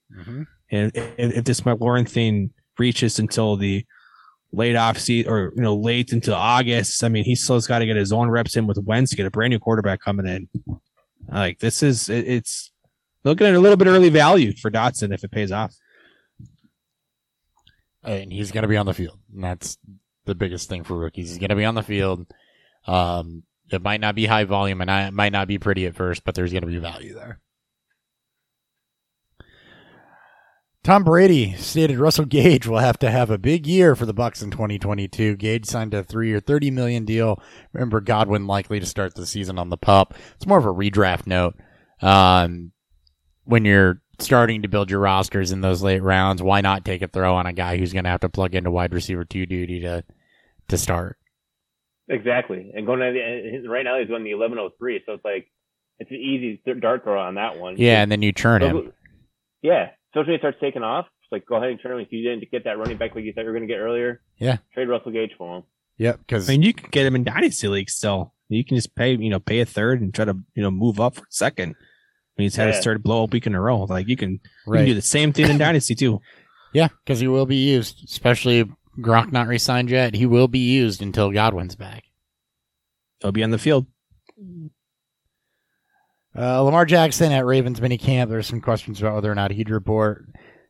[0.71, 3.85] And if, if this McLaurin thing reaches until the
[4.53, 7.87] late off season or you know late into August, I mean, he still's got to
[7.87, 10.49] get his own reps in with Wentz, get a brand new quarterback coming in.
[11.29, 12.71] Like this is it, it's
[13.25, 15.75] looking at a little bit early value for Dotson if it pays off.
[18.03, 19.19] and he's going to be on the field.
[19.35, 19.77] And that's
[20.25, 21.29] the biggest thing for rookies.
[21.29, 22.27] He's going to be on the field.
[22.87, 23.43] Um,
[23.75, 26.35] it might not be high volume and it might not be pretty at first, but
[26.35, 27.41] there's going to be value there.
[30.83, 34.43] Tom Brady stated Russell Gage will have to have a big year for the Bucs
[34.43, 35.37] in 2022.
[35.37, 37.41] Gage signed a three-year, 30 million deal.
[37.75, 40.15] Remember Godwin likely to start the season on the pup.
[40.37, 41.55] It's more of a redraft note.
[42.01, 42.73] Um,
[43.45, 47.09] when you're starting to build your rosters in those late rounds, why not take a
[47.09, 49.81] throw on a guy who's going to have to plug into wide receiver two duty
[49.81, 50.03] to
[50.69, 51.19] to start?
[52.11, 52.73] Exactly.
[52.75, 53.13] And going to
[53.63, 55.47] the, right now he's going the 1103, so it's like
[55.99, 57.77] it's an easy dart throw on that one.
[57.79, 58.93] Yeah, and then you churn him.
[59.63, 59.91] Yeah.
[60.11, 61.07] Especially when it starts taking off.
[61.23, 63.25] It's like go ahead and turn him if you didn't get that running back like
[63.25, 64.21] you thought you were going to get earlier.
[64.39, 64.57] Yeah.
[64.75, 65.63] Trade Russell Gage for him.
[65.99, 68.35] Yep, because I mean, you can get him in dynasty leagues still.
[68.49, 70.99] You can just pay, you know, pay a third and try to, you know, move
[70.99, 71.77] up for a second.
[71.77, 72.75] I mean, he's had Yeah.
[72.77, 73.83] his third blow up week in a row.
[73.85, 76.21] Like you can, you can do the same thing in dynasty too.
[76.73, 78.69] yeah, because he will be used, especially
[79.01, 80.15] Gronk not re-signed yet.
[80.15, 82.05] He will be used until Godwin's back.
[83.21, 83.87] He'll be on the field.
[86.37, 88.29] Uh, Lamar Jackson at Ravens minicamp.
[88.29, 90.27] There's some questions about whether or not he'd report.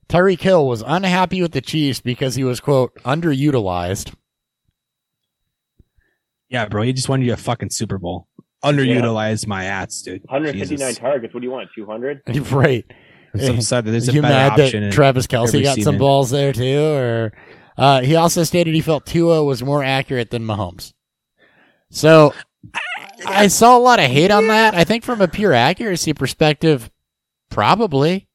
[0.08, 4.14] Tyreek Hill was unhappy with the Chiefs because he was quote underutilized.
[6.48, 6.82] Yeah, bro.
[6.82, 8.26] He just wanted you a fucking Super Bowl.
[8.64, 10.22] Underutilized my ass, dude.
[10.24, 10.98] 159 Jesus.
[10.98, 11.32] targets.
[11.32, 11.68] What do you want?
[11.74, 12.22] 200?
[12.52, 12.84] right.
[13.32, 14.82] I'm so that there's a you better mad option.
[14.82, 15.98] that Travis Kelce every got some season.
[15.98, 16.82] balls there too?
[16.82, 17.32] Or
[17.80, 20.92] uh, he also stated he felt Tua was more accurate than Mahomes.
[21.90, 22.34] So
[23.26, 24.74] I saw a lot of hate on that.
[24.74, 26.90] I think from a pure accuracy perspective,
[27.50, 28.28] probably.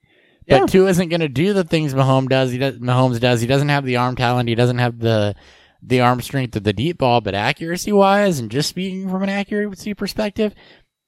[0.48, 0.66] But Yeah.
[0.66, 2.52] Tua isn't going to do the things Mahomes does.
[2.52, 2.78] He does.
[2.80, 3.42] Mahomes does.
[3.42, 4.50] He doesn't have the arm talent.
[4.50, 5.36] He doesn't have the
[5.82, 7.22] the arm strength of the deep ball.
[7.22, 10.54] But accuracy wise, and just speaking from an accuracy perspective,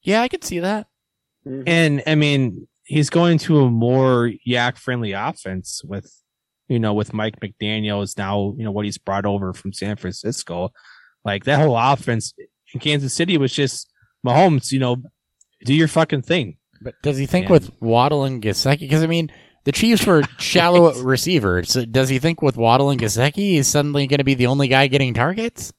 [0.04, 0.88] yeah, I could see that.
[1.46, 1.64] Mhm.
[1.68, 6.12] And I mean, he's going to a more YAC friendly offense with,
[6.68, 10.72] you know, with Mike McDaniels now, you know, what he's brought over from San Francisco.
[11.26, 12.34] Like that whole offense
[12.74, 13.92] in Kansas City was just
[14.26, 14.98] Mahomes, you know,
[15.66, 16.58] do your fucking thing.
[16.82, 17.54] But does he think Yeah.
[17.54, 18.80] with Waddle and Gesicki?
[18.82, 19.32] Because I mean,
[19.66, 21.64] the Chiefs were shallow at receiver.
[21.64, 24.68] So does he think with Waddle and Gesicki, he's suddenly going to be the only
[24.68, 25.74] guy getting targets?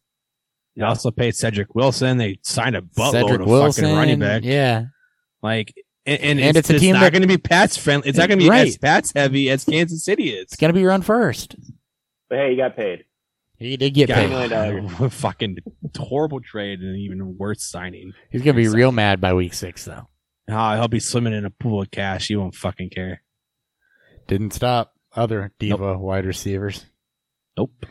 [0.76, 2.18] They also paid Cedric Wilson.
[2.18, 4.42] They signed a buttload Cedric of Wilson, fucking running back.
[4.44, 4.84] yeah.
[5.42, 5.72] Like,
[6.08, 8.08] and, and, And it's, it's a it's team not going to be Pats friendly.
[8.08, 8.66] It's not going to be Right.
[8.68, 10.44] as Pats heavy as Kansas City is.
[10.44, 11.56] It's going to be run first.
[12.28, 13.04] But hey, you got paid.
[13.56, 14.30] He did get Yeah, paid.
[14.30, 15.14] million dollars.
[15.20, 15.58] fucking
[15.96, 18.12] horrible trade and even worse signing.
[18.30, 20.08] He's going to be real mad by week six, though.
[20.48, 22.28] Oh, he'll be swimming in a pool of cash.
[22.28, 23.22] He won't fucking care.
[24.28, 26.86] Didn't stop other diva wide receivers.
[27.56, 27.84] Nope.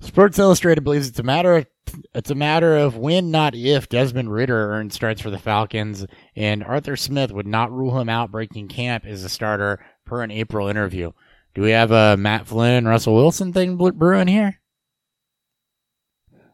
[0.00, 1.66] Sports Illustrated believes it's a matter of
[2.14, 6.62] it's a matter of when, not if, Desmond Ridder earns starts for the Falcons, and
[6.64, 10.68] Arthur Smith would not rule him out breaking camp as a starter per an April
[10.68, 11.12] interview.
[11.54, 14.60] Do we have a Matt Flynn Russell Wilson thing brewing here,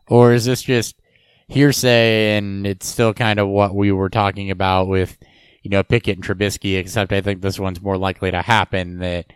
[0.07, 0.97] or is this just
[1.49, 5.17] hearsay and it's still kind of what we were talking about with
[5.63, 6.79] you know Pickett and Trubisky?
[6.79, 9.27] Except I think this one's more likely to happen that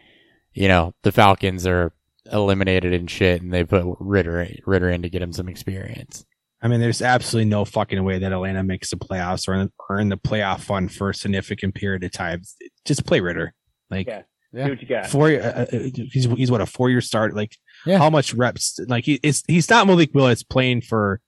[0.52, 1.92] you know the Falcons are
[2.32, 6.24] eliminated and shit, and they put Ridder Ridder in to get him some experience.
[6.62, 9.98] I mean, there's absolutely no fucking way that Atlanta makes the playoffs or in, or
[9.98, 12.40] in the playoff fun for a significant period of time.
[12.86, 13.52] Just play Ridder.
[13.90, 14.22] Like Yeah.
[14.52, 14.64] Yeah.
[14.64, 15.06] See what you got.
[15.08, 15.78] four, uh, uh,
[16.10, 17.34] he's he's what a four year start.
[17.34, 17.98] Like Yeah.
[17.98, 18.78] how much reps?
[18.88, 21.20] Like he it's he's not Malik Willis playing for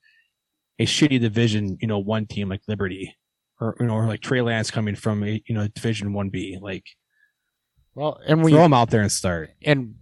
[0.79, 3.15] a shitty division, you know, one team like Liberty,
[3.59, 6.57] or you know, or like Trey Lance coming from a you know Division One B.
[6.59, 6.85] Like
[7.93, 9.51] Well, and we throw him out there and start.
[9.63, 9.95] and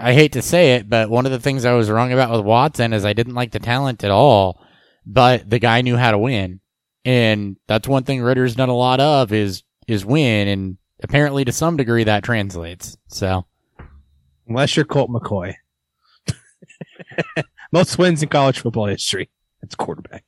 [0.00, 2.40] I hate to say it, but one of the things I was wrong about with
[2.44, 4.60] Watson is I didn't like the talent at all,
[5.06, 6.60] but the guy knew how to win,
[7.04, 11.52] and that's one thing Ridder's done a lot of is is win, and apparently to
[11.52, 12.96] some degree that translates.
[13.08, 13.46] So
[14.46, 15.54] Unless you're Colt McCoy,
[17.72, 19.30] most wins in college football history.
[19.62, 20.24] It's quarterback,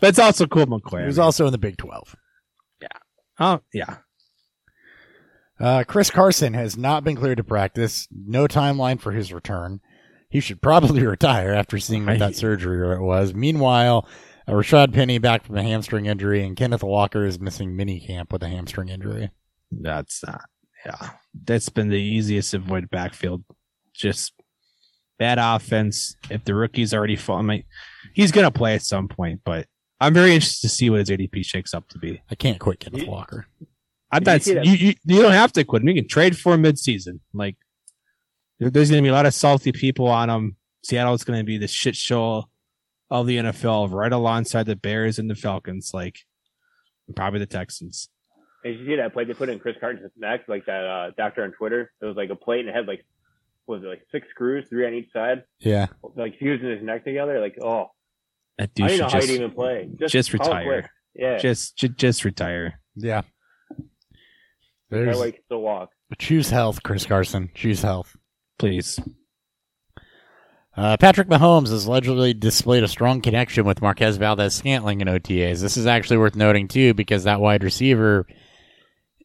[0.00, 0.98] but it's also Colt McCoy.
[0.98, 1.24] he I was mean.
[1.24, 2.14] also in the Big Twelve.
[2.80, 2.88] Yeah.
[3.40, 3.96] Oh yeah,
[5.58, 8.08] Uh, Chris Carson has not been cleared to practice.
[8.10, 9.80] No timeline for his return.
[10.28, 13.34] He should probably retire after seeing what that surgery it was.
[13.34, 14.06] Meanwhile,
[14.46, 18.32] uh, Rashaad Penny back from a hamstring injury, and Kenneth Walker is missing mini camp
[18.32, 19.30] with a hamstring injury.
[19.70, 20.42] That's not.
[20.84, 21.10] Yeah,
[21.44, 23.42] that's been the easiest avoid backfield.
[23.92, 24.34] Just
[25.18, 26.16] bad offense.
[26.30, 27.64] If the rookie's already I mean,
[28.14, 29.66] he's gonna play at some point, but
[30.00, 32.20] I'm very interested to see what his ADP shakes up to be.
[32.30, 33.46] I can't quit Kenneth Walker.
[34.10, 35.88] I Did you bet you, you, you don't have to quit him.
[35.88, 37.20] You can trade for him mid-season.
[37.32, 37.56] Like
[38.58, 40.56] there's going to be a lot of salty people on him.
[40.82, 42.48] Seattle's going to be the shit show
[43.10, 45.90] of the NFL, right alongside the Bears and the Falcons.
[45.92, 46.20] Like
[47.14, 48.08] probably the Texans.
[48.64, 50.44] Did you see that play they put in Chris Carson's neck?
[50.48, 51.92] Like that uh, doctor on Twitter.
[52.00, 53.04] It was like a plate and it had like,
[53.66, 55.86] what was it like six screws, three on each side, Yeah.
[56.14, 57.40] like fusing his neck together.
[57.40, 57.90] Like, oh,
[58.58, 59.88] That I dude didn't know should how just, he'd even play.
[59.98, 60.90] Just, just retire.
[61.14, 63.22] Yeah, Just, just just retire, Yeah.
[64.90, 65.90] That There's way he can still walk.
[66.18, 67.50] choose health, Chris Carson.
[67.54, 68.16] Choose health.
[68.58, 68.98] please.
[70.76, 75.60] Uh, Patrick Mahomes has allegedly displayed a strong connection with Marquez Valdes-Scantling in OTAs.
[75.62, 78.26] This is actually worth noting too, because that wide receiver,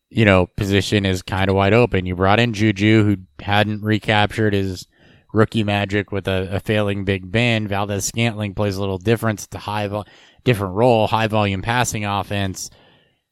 [0.10, 2.06] you know, position is kind of wide open.
[2.06, 4.88] You brought in Juju, who hadn't recaptured his
[5.34, 7.68] rookie magic with a, a failing Big Ben.
[7.68, 9.44] Valdes-Scantling plays a little different.
[9.44, 10.08] It's a high, vol-
[10.46, 12.70] different role, high volume passing offense.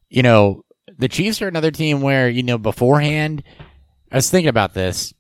[0.10, 0.64] You know,
[0.98, 3.44] the Chiefs are another team where you know beforehand.
[4.12, 5.14] I was thinking about this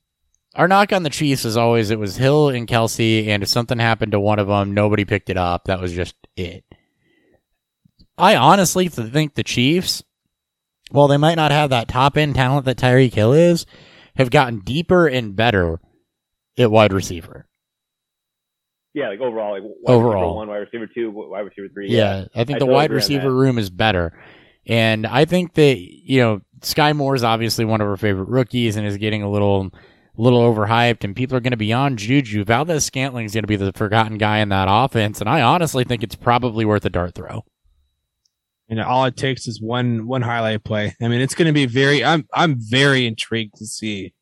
[0.55, 3.80] our knock on the Chiefs is always it was Hill and Kelce, and if something
[3.80, 5.65] happened to one of them, nobody picked it up.
[5.65, 6.65] That was just it.
[8.17, 10.03] I honestly think the Chiefs,
[10.91, 13.65] while they might not have that top end talent that Tyreek Hill is,
[14.15, 15.80] have gotten deeper and better
[16.57, 17.47] at wide receiver.
[18.93, 20.13] Yeah, like overall, like wide Overall.
[20.13, 21.89] receiver one, wide receiver two, wide receiver three.
[21.89, 24.20] Yeah, I think I the totally wide receiver room is better.
[24.70, 28.76] And I think that, you know, Skyy Moore is obviously one of our favorite rookies
[28.76, 29.72] and is getting a little
[30.15, 32.43] little overhyped and people are going to be on Juju.
[32.43, 36.03] Valdes-Scantling is going to be the forgotten guy in that offense and I honestly think
[36.03, 37.45] it's probably worth a dart throw.
[38.70, 40.95] And all it takes is one one highlight play.
[41.01, 42.05] I mean, it's going to be very.
[42.05, 44.13] I'm I'm very intrigued to see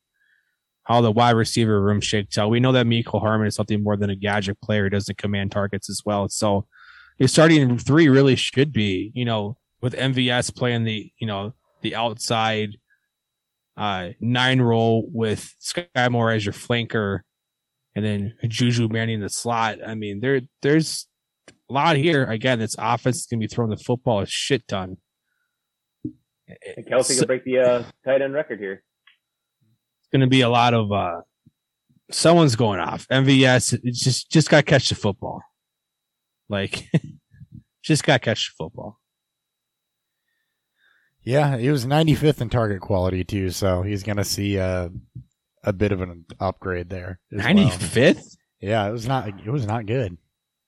[0.84, 2.48] how the wide receiver room shakes out.
[2.48, 5.52] We know that Mecole Hardman is something more than a gadget player; he doesn't command
[5.52, 6.30] targets as well.
[6.30, 6.66] So,
[7.18, 11.94] your starting three really should be, you know, with MVS playing the, you know, the
[11.94, 12.70] outside
[13.76, 17.20] uh nine role with Skyy Moore as your flanker,
[17.94, 19.78] and then Juju manning the slot.
[19.86, 21.06] I mean, there there's
[21.48, 22.24] a lot here.
[22.24, 24.96] Again, this offense is going to be throwing the football a shit ton.
[26.04, 28.82] And Kelce So- could break the uh, tight end record here.
[30.00, 31.20] It's going to be a lot of uh
[32.10, 33.06] someone's going off.
[33.08, 35.42] MVS it's just just got to catch the football.
[36.48, 36.88] Like
[37.84, 38.97] just got to catch the football.
[41.28, 44.90] Yeah, he was 95th in target quality too, so he's going to see a
[45.62, 47.20] a bit of an upgrade there.
[47.30, 47.54] as well.
[47.54, 48.34] 95th?
[48.60, 50.16] Yeah, it was not it was not good.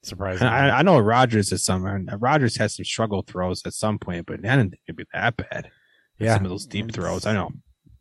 [0.03, 0.53] Surprisingly.
[0.53, 4.41] I, I know Rodgers at some Rodgers had some struggle throws at some point, but
[4.41, 5.71] I didn't think it'd be that bad.
[6.19, 6.35] Yeah.
[6.35, 7.25] Some of those deep throws.
[7.25, 7.53] I know.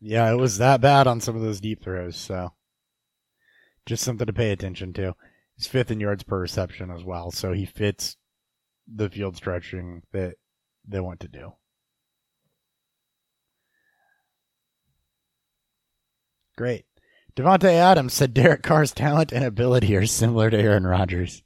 [0.02, 2.50] Yeah, it was that bad on some of those deep throws, so
[3.86, 5.16] just something to pay attention to.
[5.56, 8.18] He's fifth in yards per reception as well, so he fits
[8.94, 10.36] the field stretching that
[10.86, 11.54] they want to do.
[16.60, 16.84] Great.
[17.38, 21.42] Davante Adams said Derek Carr's talent and ability are similar to Aaron Rodgers.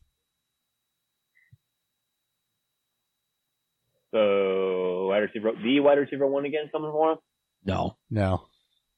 [4.12, 7.18] So wide receiver, the wide receiver one again coming for him.
[7.64, 7.96] No.
[8.10, 8.48] No,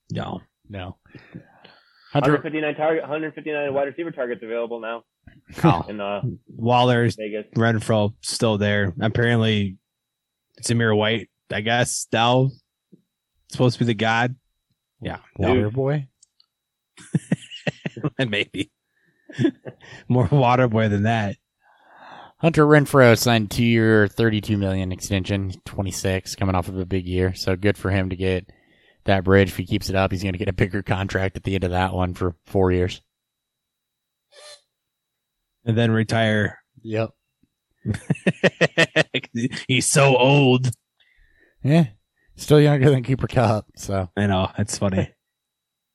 [0.09, 0.39] No.
[0.69, 0.95] no.
[2.13, 5.03] 159 target, 159 wide receiver targets available now
[5.65, 5.85] no.
[5.89, 7.43] in uh, Waller's Vegas.
[7.57, 8.93] Renfrow still there.
[9.01, 9.75] Apparently,
[10.61, 12.51] Zamir White, I guess, now
[13.51, 14.37] supposed to be the god.
[15.01, 16.07] Yeah, Water Boy.
[18.17, 18.71] And maybe
[20.07, 21.35] more water boy than that.
[22.39, 27.33] Hunter Renfrow signed two year, thirty-two million extension, twenty-six, coming off of a big year.
[27.33, 28.49] So good for him to get
[29.05, 29.49] that bridge.
[29.49, 31.63] If he keeps it up, he's going to get a bigger contract at the end
[31.63, 33.01] of that one for four years.
[35.63, 36.59] And then retire.
[36.83, 37.09] Yep.
[39.67, 40.69] He's so old.
[41.63, 41.85] Yeah,
[42.35, 43.65] still younger than Cooper Kupp.
[43.75, 45.11] So I know it's funny.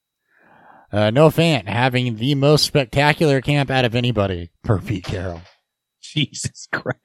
[0.93, 5.43] uh, Noah Fant having the most spectacular camp out of anybody per Pete Carroll.
[6.01, 6.99] Jesus Christ.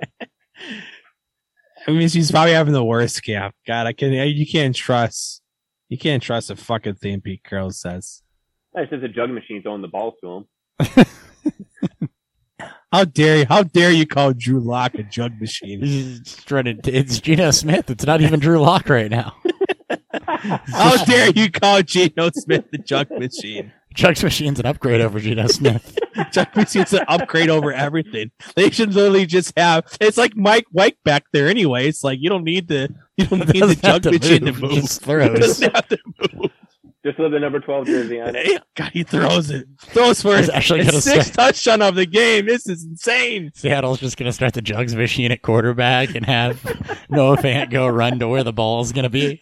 [1.87, 3.53] I mean, she's probably having the worst camp.
[3.67, 4.15] God, I can.
[4.15, 5.41] not You can't trust.
[5.87, 8.23] You can't trust a fucking thing Pete Carroll says.
[8.75, 10.45] I that the jug machine throwing the balls to
[10.79, 11.05] him.
[12.95, 13.45] How dare you?
[13.45, 15.81] How dare you call Drew Lock a jug machine?
[16.83, 17.89] To, it's Geno Smith.
[17.89, 19.35] It's not even Drew Lock right now.
[20.39, 23.73] How dare you call Geno Smith the junk machine?
[23.95, 25.97] Chuck's machine's an upgrade over Geno Smith.
[26.31, 28.31] Junk machine's an upgrade over everything.
[28.55, 29.85] They should literally just have.
[29.99, 31.87] It's like Mike White back there anyway.
[31.87, 34.43] It's like you don't need the you don't need the Doesn't have junk to machine
[34.45, 34.71] move, to move.
[34.73, 35.39] just He throws.
[35.39, 35.97] doesn't have to
[36.33, 36.51] move.
[37.05, 38.63] Just with the number 12 jersey on it.
[38.75, 39.67] God, he throws it.
[39.79, 42.47] Throws for his actually gonna sixth start- touchdown of the game.
[42.47, 43.51] This is insane.
[43.53, 46.63] Seattle's just going to start the Jugs machine at quarterback and have
[47.09, 49.39] Noah Fant go run to where the ball's going to be.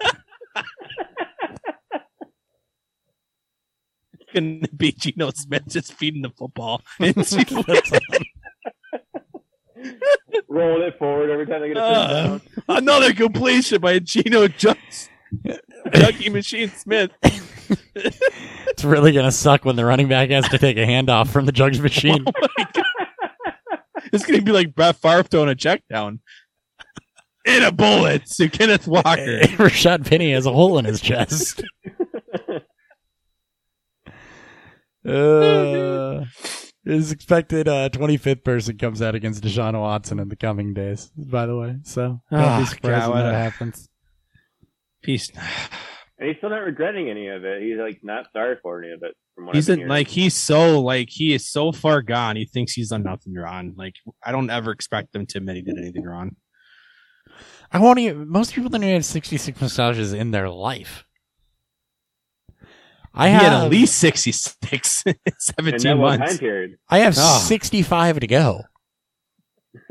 [4.34, 6.82] It's gonna be Geno Smith just feeding the football.
[7.00, 7.34] It's-
[10.48, 12.08] Rolling it forward every time they get a Uh,
[12.40, 12.42] touchdown.
[12.70, 15.10] Another completion by Geno Junks.
[15.94, 17.12] Junkie Machine Smith.
[17.96, 21.46] It's really going to suck when the running back has to take a handoff from
[21.46, 22.24] the Jugs machine.
[24.14, 26.20] It's gonna be like Brett Favre throwing a check down.
[27.46, 29.40] In a bullet to Kenneth Walker.
[29.58, 31.64] Rashaad Penny has a hole in his chest.
[35.06, 36.26] Uh,
[36.86, 41.46] his expected uh, 25th person comes out against Deshaun Watson in the coming days, by
[41.46, 41.78] the way.
[41.84, 43.90] So don't Ah, be surprised God, when that happens.
[45.02, 45.30] Peace.
[46.20, 47.62] And he's still not regretting any of it.
[47.62, 49.16] He's like not sorry for any of it.
[49.36, 52.36] From what He's I've in, like he's so like he is so far gone.
[52.36, 53.74] He thinks he's done nothing wrong.
[53.76, 56.36] Like I don't ever expect him to admit he did anything wrong.
[57.72, 61.06] I won't even, most people don't even have 66 massages in their life.
[63.14, 66.76] I he have, had at least 66 in in 17 that one time months.
[66.90, 67.44] I have Ah.
[67.46, 68.62] 65 to go.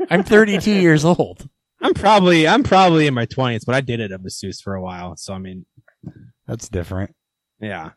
[0.09, 1.47] I'm 32 years old.
[1.81, 4.81] I'm probably I'm probably in my 20s, but I did it at masseuse for a
[4.81, 5.15] while.
[5.17, 5.65] So I mean,
[6.47, 7.15] That's different.
[7.59, 7.91] yeah,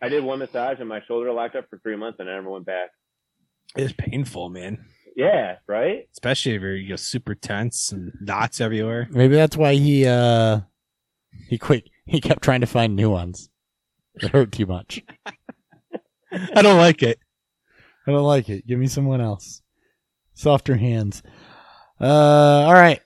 [0.00, 2.50] I did one massage and my shoulder locked up for three months and I never
[2.50, 2.90] went back.
[3.76, 4.84] it's painful, man.
[5.14, 6.08] Yeah, right?
[6.12, 9.08] Especially if you're you know, super tense and knots everywhere.
[9.10, 10.60] Maybe that's why he, uh,
[11.48, 11.88] he quit.
[12.06, 13.50] He kept trying to find new ones.
[14.16, 15.02] It hurt too much.
[16.32, 17.18] I don't like it.
[18.06, 18.66] I don't like it.
[18.66, 19.62] Give me someone else.
[20.34, 21.22] Softer hands.
[22.00, 22.04] Uh,
[22.66, 23.00] all right.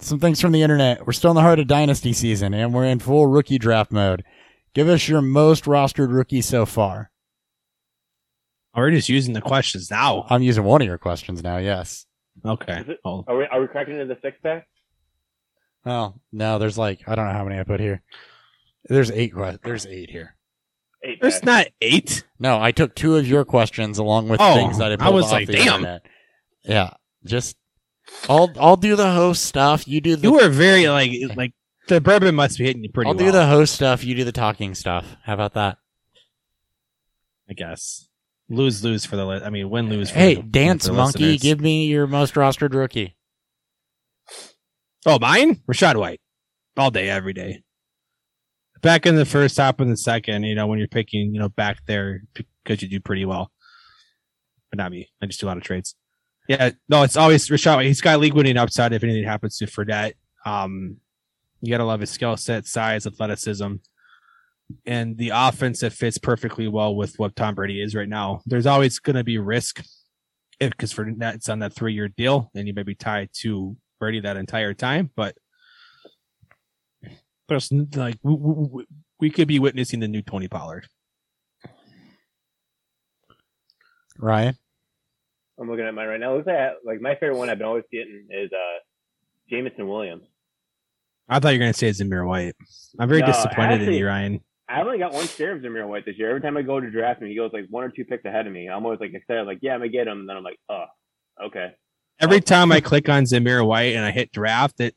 [0.00, 1.06] Some things from the internet.
[1.06, 4.24] We're still in the heart of dynasty season, and we're in full rookie draft mode.
[4.74, 7.10] Give us your most rostered rookie so far.
[8.74, 10.26] Oh, We're just using the questions now.
[10.28, 11.58] I'm using one of your questions now.
[11.58, 12.06] Yes.
[12.44, 12.80] Okay.
[12.80, 14.66] Is it- Are we, are we cracking into the six pack?
[15.86, 18.02] Oh no, there's like I don't know how many I put here.
[18.88, 19.32] There's eight.
[19.62, 20.34] There's eight here.
[21.06, 21.44] Eight there's pack.
[21.44, 22.24] not eight.
[22.38, 25.14] No, I took two of your questions along with Oh, things that I I pulled
[25.14, 25.74] was off like, the damn.
[25.74, 26.06] internet.
[26.64, 26.90] Yeah,
[27.24, 27.56] just
[28.28, 29.86] I'll I'll do the host stuff.
[29.86, 31.52] You do the You were very like like
[31.88, 33.26] the bourbon must be hitting you pretty I'll well.
[33.26, 34.02] do the host stuff.
[34.02, 35.16] You do the talking stuff.
[35.24, 35.76] How about that?
[37.50, 38.08] I guess
[38.48, 40.10] lose lose for the li- I mean win lose.
[40.10, 41.42] For Hey, the, dance for the monkey, listeners.
[41.42, 43.16] give me your most rostered rookie.
[45.04, 46.22] Oh, mine Rachaad White
[46.78, 47.63] all day every day.
[48.84, 50.42] Back in the first, top in the second.
[50.42, 53.50] You know when you're picking, you know back there because you do pretty well.
[54.70, 55.08] But not me.
[55.22, 55.94] I just do a lot of trades.
[56.50, 60.12] Yeah, no, it's always Rachaad He's got league winning upside if anything happens to Fournette.
[60.44, 60.98] Um,
[61.62, 63.76] you gotta love his skill set, size, athleticism,
[64.84, 68.42] and the offense that fits perfectly well with what Tom Brady is right now.
[68.44, 69.82] There's always gonna be risk
[70.60, 74.36] because Fournette's on that three year deal, and you may be tied to Brady that
[74.36, 75.10] entire time.
[75.16, 75.38] But
[77.48, 78.84] there's n- like we, we,
[79.20, 80.88] we could be witnessing the new Tony Pollard.
[84.18, 84.56] Ryan,
[85.58, 86.34] I'm looking at mine right now.
[86.36, 88.78] Looks like like my favorite one I've been always getting is uh
[89.50, 90.24] Jameson Williams.
[91.28, 92.54] I thought you were gonna say Zamir White.
[92.98, 94.40] I'm very No, disappointed in you, Ryan.
[94.68, 96.30] I only got one share of Zamir White this year.
[96.30, 98.46] Every time I go to draft him, he goes like one or two picks ahead
[98.46, 98.68] of me.
[98.68, 100.20] I'm always like excited, like, yeah, I'm gonna get him.
[100.20, 100.84] And then I'm like, oh,
[101.46, 101.72] okay.
[102.20, 104.94] Every time I click on Zamir White and I hit draft, it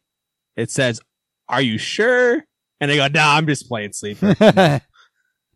[0.56, 1.02] it says,
[1.50, 2.44] "Are you sure?"
[2.80, 4.36] And they go, "Nah, I'm just playing sleeper."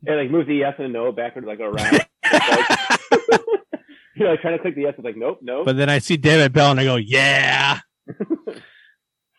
[0.03, 1.93] It like moves the yes and a no backwards like around.
[4.15, 5.99] you know, like trying to click the yes, it's like, nope, nope, but then I
[5.99, 7.81] see David Bell and I go, "Yeah."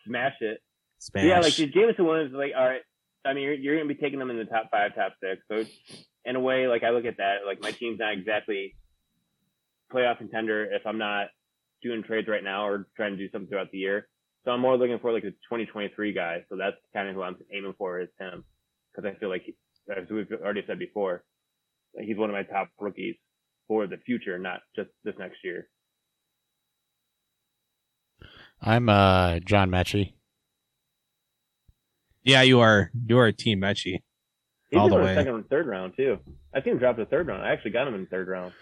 [0.07, 0.59] smash it.
[0.99, 1.25] Smash.
[1.25, 2.81] Yeah, like Jameson Williams is like, all right.
[3.25, 5.41] I mean, you're, you're going to be taking them in the top five, top six.
[5.49, 5.63] So
[6.25, 8.75] in a way, like I look at that, like my team's not exactly
[9.93, 11.27] playoff contender if I'm not
[11.81, 14.07] doing trades right now or trying to do something throughout the year.
[14.45, 16.43] So I'm more looking for like a 2023 guy.
[16.49, 18.43] So that's kind of who I'm aiming for is him
[18.91, 19.43] because I feel like,
[19.89, 21.23] as we've already said before,
[21.99, 23.15] he's one of my top rookies
[23.67, 25.67] for the future, not just this next year.
[28.61, 30.13] I'm uh John Metchie.
[32.23, 33.99] yeah, you are you are a team Mechie.
[34.73, 35.13] He's all the way.
[35.13, 36.17] second and third round too.
[36.53, 37.43] I think him drop to third round.
[37.43, 38.53] I actually got him in the third round.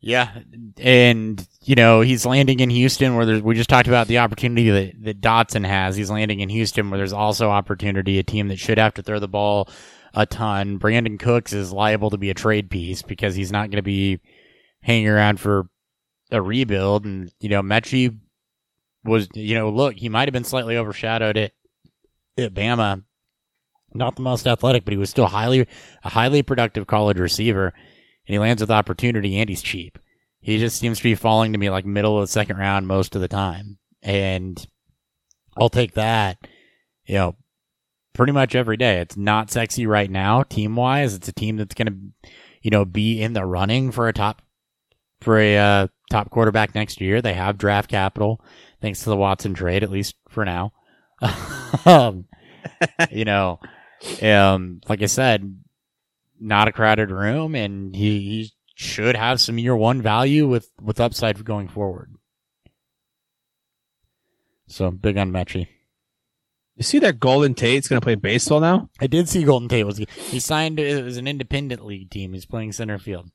[0.00, 0.40] Yeah,
[0.78, 4.68] and you know he's landing in Houston, where there's we just talked about the opportunity
[4.70, 5.94] that that Dotson has.
[5.94, 8.18] He's landing in Houston, where there's also opportunity.
[8.18, 9.68] A team that should have to throw the ball
[10.12, 10.80] a ton.
[10.80, 14.18] Brandin Cooks is liable to be a trade piece because he's not going to be
[14.82, 15.68] hanging around for
[16.32, 17.04] a rebuild.
[17.04, 18.18] And you know Metchie
[19.04, 21.52] was, you know, look, he might have been slightly overshadowed at
[22.36, 23.04] at Bama.
[23.94, 25.66] Not the most athletic, but he was still highly
[26.02, 27.72] a highly productive college receiver
[28.26, 29.98] and he lands with opportunity and he's cheap.
[30.40, 33.14] He just seems to be falling to me like middle of the second round most
[33.14, 33.78] of the time.
[34.02, 34.64] And
[35.56, 36.38] I'll take that,
[37.04, 37.36] you know,
[38.12, 38.98] pretty much every day.
[38.98, 41.14] It's not sexy right now, team wise.
[41.14, 42.30] It's a team that's going to,
[42.62, 44.42] you know, be in the running for a top,
[45.20, 47.22] for a uh, top quarterback next year.
[47.22, 48.44] They have draft capital
[48.80, 50.72] thanks to the Watson trade, at least for now.
[51.86, 52.26] um,
[53.10, 53.60] you know,
[54.22, 55.58] um, like I said,
[56.40, 61.00] not a crowded room, and he, he should have some year one value with with
[61.00, 62.14] upside going forward.
[64.66, 65.68] So big on Metchie.
[66.76, 68.88] You see that Golden Tate's going to play baseball now?
[69.00, 72.32] I did see Golden Tate was he signed it was an independent league team.
[72.32, 73.30] He's playing center field.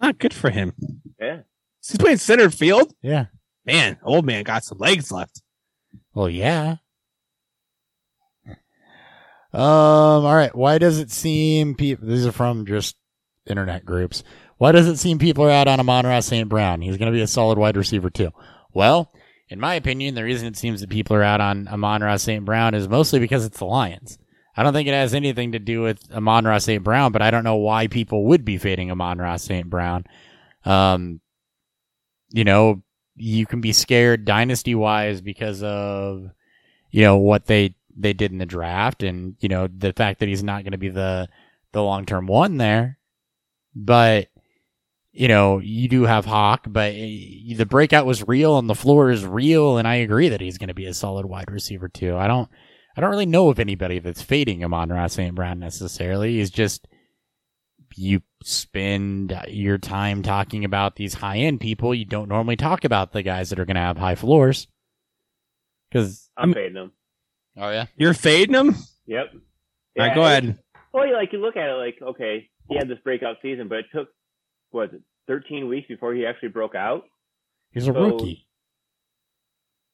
[0.00, 0.74] Ah, good for him.
[1.20, 1.42] Yeah.
[1.86, 2.92] He's playing center field.
[3.00, 3.26] Yeah.
[3.64, 5.42] Man, old man got some legs left.
[6.12, 6.76] Well, yeah.
[9.54, 10.24] Um.
[10.24, 10.54] All right.
[10.54, 12.08] Why does it seem people?
[12.08, 12.96] These are from just
[13.46, 14.22] internet groups.
[14.58, 16.48] Why does it seem people are out on Amon-Ra St.
[16.48, 16.80] Brown?
[16.80, 18.30] He's going to be a solid wide receiver too.
[18.72, 19.12] Well,
[19.48, 22.44] in my opinion, the reason it seems that people are out on Amon-Ra St.
[22.44, 24.18] Brown is mostly because it's the Lions.
[24.56, 26.82] I don't think it has anything to do with Amon-Ra St.
[26.82, 29.68] Brown, but I don't know why people would be fading Amon-Ra St.
[29.68, 30.04] Brown.
[30.64, 31.20] Um,
[32.30, 32.82] you know,
[33.16, 36.30] you can be scared dynasty wise because of,
[36.90, 40.28] you know, what they, they did in the draft and, you know, the fact that
[40.28, 41.28] he's not going to be the,
[41.72, 42.98] the long term one there.
[43.74, 44.28] But,
[45.12, 49.10] you know, you do have Hawk, but eh, the breakout was real and the floor
[49.10, 49.78] is real.
[49.78, 52.16] And I agree that he's going to be a solid wide receiver too.
[52.16, 52.48] I don't,
[52.96, 55.34] I don't really know of anybody that's fading Amon-Ra St.
[55.34, 56.36] Brown necessarily.
[56.36, 56.86] He's just,
[57.96, 61.94] you spend your time talking about these high end people.
[61.94, 64.68] You don't normally talk about the guys that are going to have high floors.
[65.92, 66.92] Cause, I'm fading him.
[67.56, 67.86] Oh yeah.
[67.96, 68.74] You're fading him?
[69.06, 69.26] Yep.
[69.32, 69.40] All
[69.98, 70.58] right, Yeah, go ahead.
[70.76, 73.68] Oh, well, you like you look at it like, okay, he had this breakout season,
[73.68, 74.08] but it took
[74.72, 77.04] was it, 13 weeks before he actually broke out.
[77.72, 78.46] He's a So- rookie.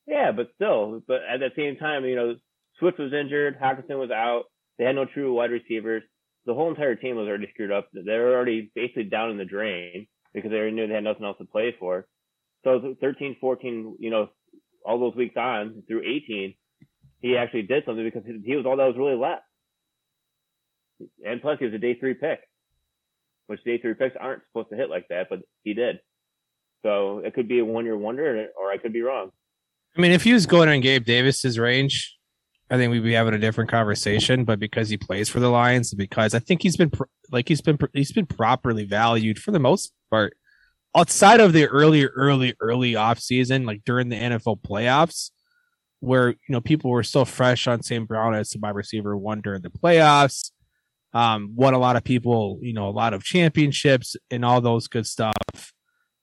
[0.06, 2.34] Yeah, but still, but at the same time, you know,
[2.78, 4.44] Swift was injured, Hockenson was out.
[4.78, 6.02] They had no true wide receivers.
[6.46, 7.88] The whole entire team was already screwed up.
[7.92, 11.24] They were already basically down in the drain because they already knew they had nothing
[11.24, 12.06] else to play for.
[12.64, 14.30] So 13, 14, you know,
[14.84, 16.54] all those weeks on through 18,
[17.20, 19.42] he actually did something because he he was all that was really left.
[21.24, 22.40] And plus, he was a day three pick,
[23.46, 26.00] which day three picks aren't supposed to hit like that, but he did.
[26.82, 29.30] So it could be a one year wonder, or I could be wrong.
[29.96, 32.16] I mean, if he was going on Gabe Davis's range,
[32.70, 34.44] I think we'd be having a different conversation.
[34.44, 36.90] But because he plays for the Lions, because I think he's been
[37.30, 40.34] like he's been he's been properly valued for the most part,
[40.96, 45.30] outside of the early, early, early off season, like during the NFL playoffs,
[46.00, 49.40] where you know people were still fresh on Sam Brown as a my receiver one
[49.40, 50.50] during the playoffs.
[51.12, 54.86] Um, won a lot of people, you know, a lot of championships and all those
[54.86, 55.34] good stuff.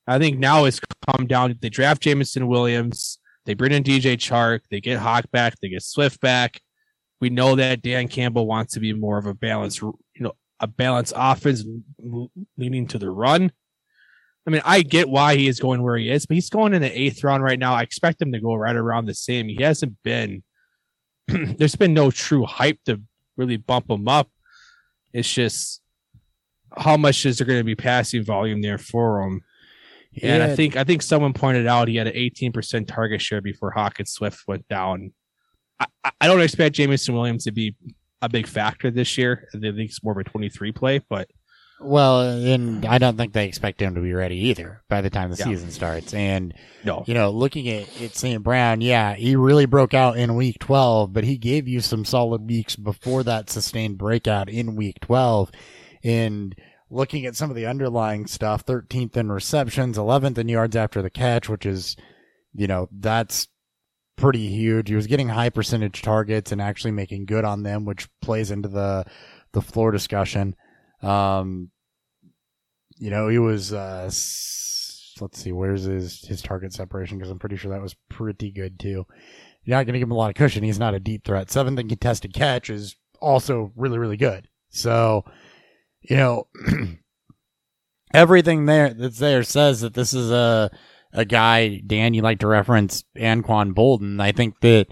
[0.08, 1.58] I think now it's come down.
[1.62, 3.20] They draft Jameson Williams.
[3.46, 4.62] They bring in DJ Chark.
[4.72, 5.56] They get Hawk back.
[5.62, 6.62] They get Swift back.
[7.20, 10.68] We know that Dan Campbell wants to be more of a balanced, you know, a
[10.68, 11.66] balanced offense
[12.58, 13.52] leaning to the run.
[14.48, 16.82] I mean, I get why he is going where he is, but he's going in
[16.82, 17.74] the eighth round right now.
[17.74, 19.50] I expect him to go right around the same.
[19.50, 20.42] He hasn't been,
[21.28, 23.02] there's been no true hype to
[23.36, 24.30] really bump him up.
[25.14, 25.82] It's just
[26.78, 29.42] how much is there going to be passing volume there for him?
[30.24, 30.56] And I Yeah.
[30.56, 34.44] think I think someone pointed out he had an 18% target share before Hawkins Swift
[34.48, 35.12] went down.
[35.80, 37.76] I, I- I don't expect Jameson Williams to be
[38.22, 39.48] a big factor this year.
[39.54, 41.30] I think it's more of a 23 play, but
[41.80, 45.30] Well, and I don't think they expect him to be ready either by the time
[45.30, 45.46] the Yeah.
[45.46, 46.14] season starts.
[46.14, 46.54] And
[46.84, 47.04] no.
[47.06, 48.42] you know, looking at, at St.
[48.42, 52.48] Brown, yeah, he really broke out in week 12, but he gave you some solid
[52.48, 55.52] weeks before that sustained breakout in week 12.
[56.04, 56.56] And
[56.90, 61.10] looking at some of the underlying stuff, 13th in receptions, 11th in yards after the
[61.12, 61.96] catch, which is,
[62.56, 63.48] you know, that's
[64.16, 64.90] pretty huge.
[64.90, 68.68] He was getting high percentage targets and actually making good on them, which plays into
[68.68, 69.06] the,
[69.52, 70.56] the floor discussion.
[71.02, 71.72] Um,
[72.98, 77.20] you know, he was, uh, let's see, where's his, his target separation?
[77.20, 79.06] Cause I'm pretty sure that was pretty good too.
[79.64, 80.64] You're not going to give him a lot of cushion.
[80.64, 81.52] He's not a deep threat.
[81.52, 84.48] Seventh in contested catch is also really, really good.
[84.70, 85.26] So,
[86.02, 86.48] you know,
[88.14, 90.72] everything there that's there says that this is a
[91.14, 94.22] a guy, Dan, you like to reference Anquan Boldin.
[94.22, 94.88] I think that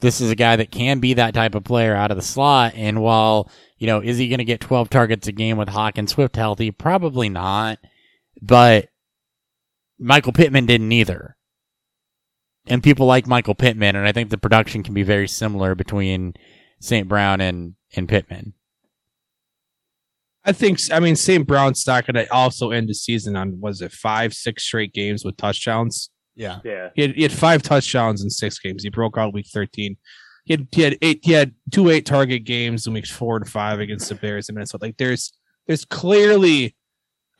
[0.00, 2.74] this is a guy that can be that type of player out of the slot.
[2.76, 5.98] And while, you know, is he going to get 12 targets a game with Hawk
[5.98, 6.70] and Swift healthy?
[6.70, 7.78] Probably not.
[8.40, 8.88] But
[9.98, 11.36] Michael Pittman didn't either.
[12.66, 16.34] And people like Michael Pittman, and I think the production can be very similar between
[16.80, 17.08] St.
[17.08, 18.52] Brown and, and Pittman.
[20.44, 21.46] I think I mean St.
[21.46, 25.24] Brown's not going to also end the season on was it five, six straight games
[25.24, 26.10] with touchdowns.
[26.38, 26.60] Yeah.
[26.64, 26.90] Yeah.
[26.94, 28.82] He had, he had five touchdowns in six games.
[28.82, 29.96] He broke out week thirteen.
[30.44, 33.46] He had he had eight he had two eight target games in weeks four and
[33.48, 34.86] five against the Bears and Minnesota.
[34.86, 35.32] Like there's
[35.66, 36.74] there's clearly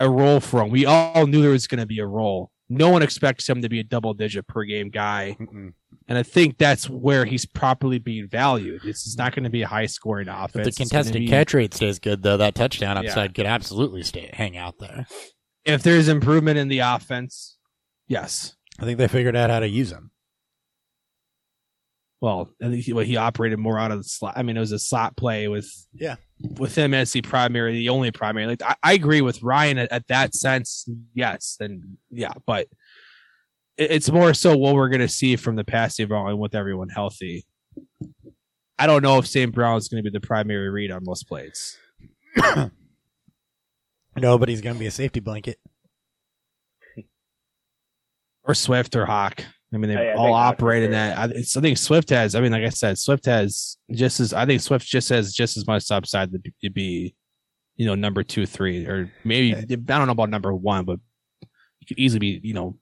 [0.00, 0.70] a role for him.
[0.70, 2.50] We all knew there was going to be a role.
[2.68, 5.36] No one expects him to be a double digit per game guy.
[5.40, 5.72] Mm-mm.
[6.06, 8.82] And I think that's where he's properly being valued.
[8.84, 10.68] This is not going to be a high scoring offense.
[10.68, 13.08] If the contested be- catch rate stays good, though, that touchdown Yeah.
[13.08, 15.06] upside could absolutely stay hang out there.
[15.64, 17.56] if there's improvement in the offense,
[18.06, 18.54] yes.
[18.78, 20.10] I think they figured out how to use him.
[22.20, 24.34] Well, I think he, well, he operated more out of the slot.
[24.36, 26.16] I mean, it was a slot play with Yeah.
[26.58, 28.46] with him as the primary, the only primary.
[28.46, 30.88] Like I, I agree with Ryan at, at that sense.
[31.14, 32.66] Yes, and yeah, but
[33.76, 36.88] it, it's more so what we're going to see from the passing volume with everyone
[36.88, 37.46] healthy.
[38.80, 39.52] I don't know if St.
[39.52, 41.76] Brown is going to be the primary read on most plays.
[44.16, 45.58] No, but he's going to be a safety blanket.
[48.48, 49.44] Or Swift or Hawk.
[49.72, 51.18] I mean, they Oh, yeah, all operate in that.
[51.18, 52.34] I, it's, I think Swift has.
[52.34, 54.32] I mean, like I said, Swift has just as.
[54.32, 57.14] I think Swift just has just as much upside to, be- to be,
[57.76, 60.98] you know, number two, three, or maybe I don't know about number one, but
[61.80, 62.76] he could easily be, you know,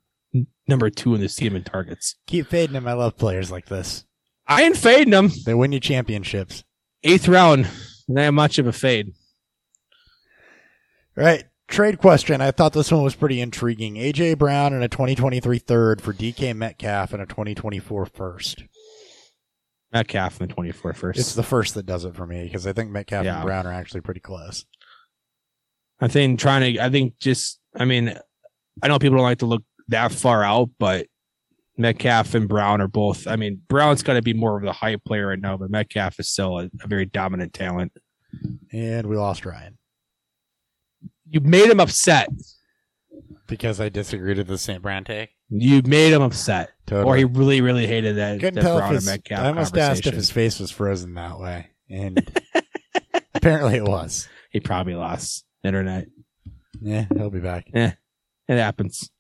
[0.69, 2.15] number two in this team in targets.
[2.29, 2.87] Keep fading him.
[2.87, 4.05] I love players like this.
[4.47, 5.31] I ain't fading them.
[5.45, 6.63] They win you championships.
[7.03, 7.67] Eighth round,
[8.07, 9.13] not much of a fade.
[11.19, 11.45] All right.
[11.69, 12.41] Trade question.
[12.41, 13.95] I thought this one was pretty intriguing.
[13.97, 18.65] AJ Brown and a 2023 third for DK Metcalf and a 2024 first.
[19.93, 21.19] Metcalf in the 24 first.
[21.19, 23.37] It's the first that does it for me because I think Metcalf Yeah.
[23.37, 24.65] and Brown are actually pretty close.
[26.01, 28.17] I think trying to, I think just, I mean,
[28.83, 31.07] I know people don't like to look that far out, but
[31.79, 35.03] Metcalf and Brown are both, I mean, Brown's got to be more of the hype
[35.05, 37.93] player right now, but Metcalf is still a, a very dominant talent.
[38.73, 39.79] And we lost Ryan
[41.29, 42.29] You made him upset.
[43.47, 44.83] because I disagreed with the St.
[44.83, 45.31] Brown take.
[45.49, 46.71] You made him upset.
[46.87, 47.09] Totally.
[47.09, 50.15] Or he really, really hated that, Couldn't that tell if his, I almost asked if
[50.15, 52.19] his face was frozen that way, and
[53.35, 54.29] apparently it was.
[54.51, 56.07] He probably lost internet.
[56.81, 57.69] Yeah, he'll be back.
[57.73, 57.93] Yeah,
[58.49, 59.11] It happens.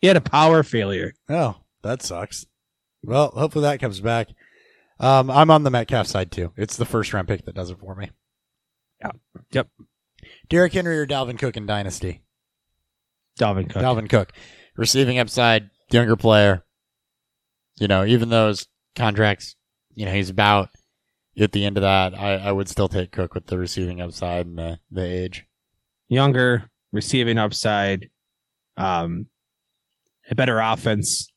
[0.00, 1.14] He had a power failure.
[1.28, 2.46] Oh, that sucks.
[3.02, 4.28] Well, hopefully that comes back.
[5.00, 6.52] Um, I'm on the Metcalf side too.
[6.56, 8.10] It's the first round pick that does it for me.
[9.00, 9.10] Yeah.
[9.52, 9.68] Yep.
[10.48, 12.22] Derrick Henry or Dalvin Cook in Dynasty.
[13.38, 13.82] Dalvin Cook.
[13.82, 14.32] Dalvin Cook.
[14.76, 16.64] Receiving upside, younger player.
[17.78, 19.56] You know, even those contracts,
[19.94, 20.70] you know, he's about
[21.38, 22.18] at the end of that.
[22.18, 25.44] I, I would still take Cook with the receiving upside and the, the age.
[26.08, 28.08] Younger, receiving upside,
[28.76, 29.26] um,
[30.30, 31.28] a better offense,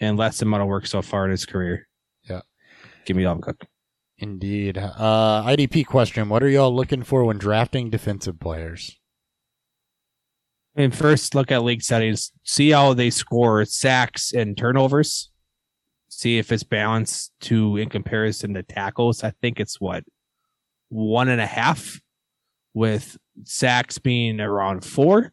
[0.00, 1.86] and less amount of work so far in his career.
[2.28, 2.40] Yeah.
[3.04, 3.64] Give me Dalvin Cook.
[4.20, 4.76] Indeed.
[4.76, 6.28] Uh, IDP question.
[6.28, 8.98] What are y'all looking for when drafting defensive players?
[10.76, 15.30] I mean, first look at league settings, see how they score sacks and turnovers.
[16.10, 19.24] See if it's balanced to in comparison to tackles.
[19.24, 20.04] I think it's what
[20.90, 21.98] one and a half,
[22.74, 25.32] with sacks being around four,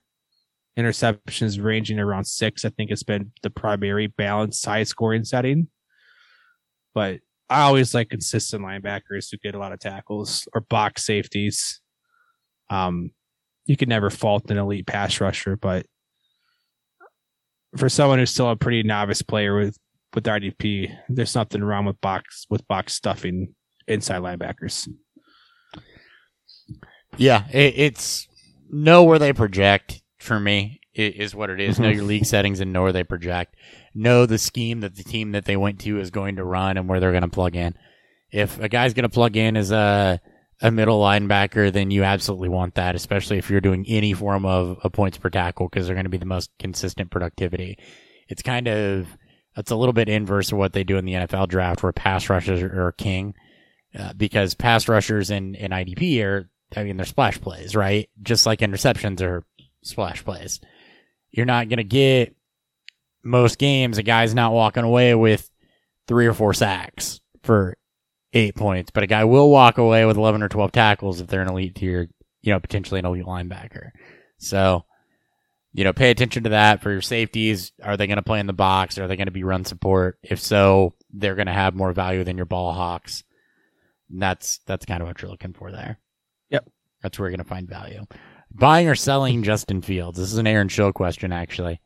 [0.79, 2.63] interceptions ranging around six.
[2.63, 5.67] I think it's been the primary balanced high scoring setting.
[6.93, 7.19] But
[7.49, 11.79] I always like consistent linebackers who get a lot of tackles or box safeties.
[12.69, 13.11] Um,
[13.65, 15.85] you could never fault an elite pass rusher, but
[17.77, 19.77] for someone who's still a pretty novice player with
[20.13, 23.53] with IDP, there's nothing wrong with box with box stuffing
[23.87, 24.87] inside linebackers.
[27.17, 28.27] Yeah, it, it's
[28.69, 31.79] know where they project for me is what it is.
[31.79, 33.55] Know your league settings and know where they project.
[33.93, 36.87] Know the scheme that the team that they went to is going to run and
[36.87, 37.75] where they're going to plug in.
[38.31, 40.19] If a guy's going to plug in as a
[40.59, 44.79] a middle linebacker, then you absolutely want that, especially if you're doing any form of,
[44.83, 47.77] of points per tackle because they're going to be the most consistent productivity.
[48.27, 49.07] It's kind of
[49.55, 52.29] it's a little bit inverse of what they do in the NFL draft, where pass
[52.29, 53.35] rushers are king,
[53.97, 58.09] uh, because pass rushers in in IDP are I mean, they're splash plays, right?
[58.21, 59.45] Just like interceptions are
[59.83, 60.59] splash plays.
[61.31, 62.35] You're not going to get
[63.23, 65.49] most games a guy's not walking away with
[66.07, 67.77] three or four sacks for
[68.33, 71.41] eight points, but a guy will walk away with 11 or 12 tackles if they're
[71.41, 72.09] an elite tier,
[72.41, 73.91] you know, potentially an elite linebacker.
[74.37, 74.85] So,
[75.73, 77.71] you know, pay attention to that for your safeties.
[77.83, 78.97] Are they going to play in the box?
[78.97, 80.17] Are they going to be run support?
[80.23, 83.23] If so, they're going to have more value than your ball hawks.
[84.09, 85.99] And that's that's kind of what you're looking for there.
[86.49, 86.69] Yep.
[87.03, 88.05] That's where you're going to find value.
[88.51, 90.17] Buying or selling Justin Fields.
[90.17, 91.79] This is an Aaron Schill question actually.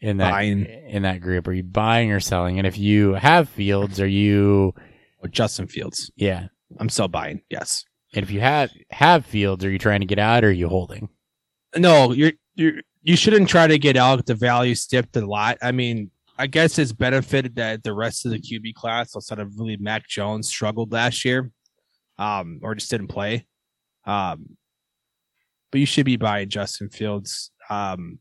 [0.00, 0.64] In that Buying.
[0.66, 2.58] in that group, are you buying or selling?
[2.58, 4.74] And if you have Fields, are you
[5.22, 6.10] With Justin Fields.
[6.16, 6.48] yeah?
[6.78, 7.40] I'm still buying.
[7.48, 7.84] Yes.
[8.14, 10.68] And if you have have Fields, are you trying to get out or are you
[10.68, 11.08] holding?
[11.76, 14.26] No, you're you're you shouldn't try to get out.
[14.26, 15.58] The value dipped a lot.
[15.62, 19.58] I mean, I guess it's benefited that the rest of the QB class, outside of
[19.58, 21.50] really Mac Jones, struggled last year,
[22.18, 23.46] um, or just didn't play.
[24.04, 24.56] Um,
[25.70, 27.50] but you should be buying Justin Fields.
[27.68, 28.18] Um,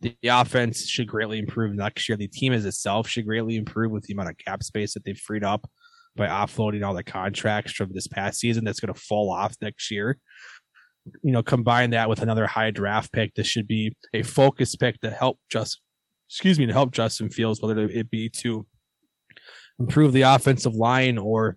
[0.00, 2.16] the, the offense should greatly improve next year.
[2.16, 5.18] The team as itself should greatly improve with the amount of cap space that they've
[5.18, 5.68] freed up
[6.16, 8.64] by offloading all the contracts from this past season.
[8.64, 10.18] That's going to fall off next year
[11.22, 15.00] you know, combine that with another high draft pick, this should be a focus pick
[15.00, 15.80] to help just,
[16.28, 18.66] excuse me, to help Justin Fields, whether it be to
[19.78, 21.56] improve the offensive line or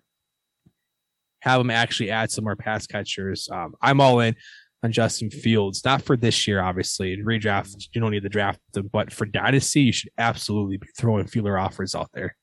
[1.40, 3.48] have him actually add some more pass catchers.
[3.50, 4.34] Um, I'm all in
[4.82, 7.12] on Justin Fields, not for this year, obviously.
[7.12, 10.86] In redraft, you don't need to draft them, but for dynasty, you should absolutely be
[10.96, 12.36] throwing feeler offers out there.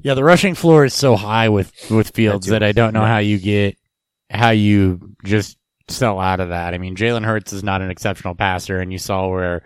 [0.00, 3.18] Yeah, the rushing floor is so high with with Fields that I don't know how
[3.18, 3.78] you get
[4.30, 5.56] how you just
[5.88, 6.74] sell out of that.
[6.74, 9.62] I mean, Jalen Hurts is not an exceptional passer, and you saw where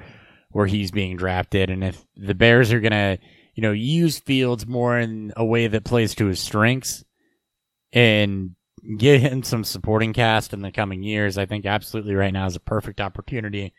[0.51, 1.71] where he's being drafted.
[1.71, 3.19] And if the Bears are gonna,
[3.55, 7.05] you know, use Fields more in a way that plays to his strengths
[7.93, 8.55] and
[8.97, 12.57] get him some supporting cast in the coming years, I think absolutely right now is
[12.57, 13.75] a perfect opportunity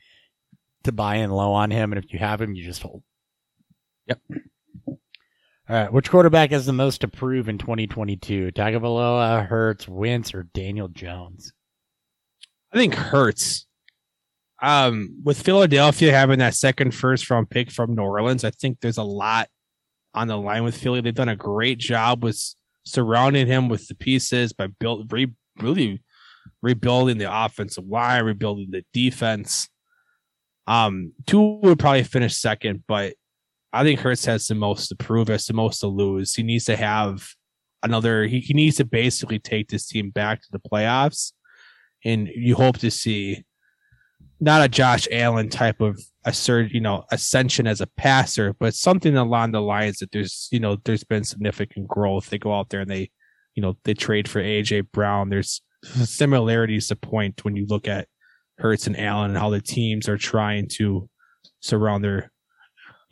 [0.84, 1.91] to buy in low on him.
[1.91, 3.04] And if you have him, you just hold.
[4.08, 4.20] Yep.
[4.88, 4.97] All
[5.70, 5.93] right.
[5.93, 8.52] Which quarterback has the most to prove in 2022?
[8.52, 11.54] Tagovailoa, Hurts, Wentz, or Daniel Jones?
[12.74, 13.68] I think hurts.
[14.62, 18.97] Um, with Philadelphia having that second first round pick from New Orleans, I think there's
[18.97, 19.49] a lot
[20.14, 21.02] on the line with Philly.
[21.02, 22.54] They've done a great job with
[22.84, 26.02] surrounding him with the pieces by build re, really
[26.62, 29.68] rebuilding the offensive line, rebuilding the defense.
[30.68, 33.16] Um, Tua would probably finish second, but
[33.74, 36.36] I think Hurts has the most to prove, has the most to lose.
[36.36, 37.28] He needs to have
[37.84, 38.26] another.
[38.26, 41.32] He, he needs to basically take this team back to the playoffs
[42.04, 43.44] and you hope to see
[44.42, 49.16] not a Josh Allen type of assert, you know, ascension as a passer, but something
[49.16, 52.30] along the lines that there's, you know, there's been significant growth.
[52.30, 53.12] They go out there and they,
[53.54, 55.30] you know, they trade for AJ Brown.
[55.30, 58.08] There's similarities to point when you look at
[58.58, 61.08] Hurts and Allen and how the teams are trying to
[61.60, 62.32] surround their,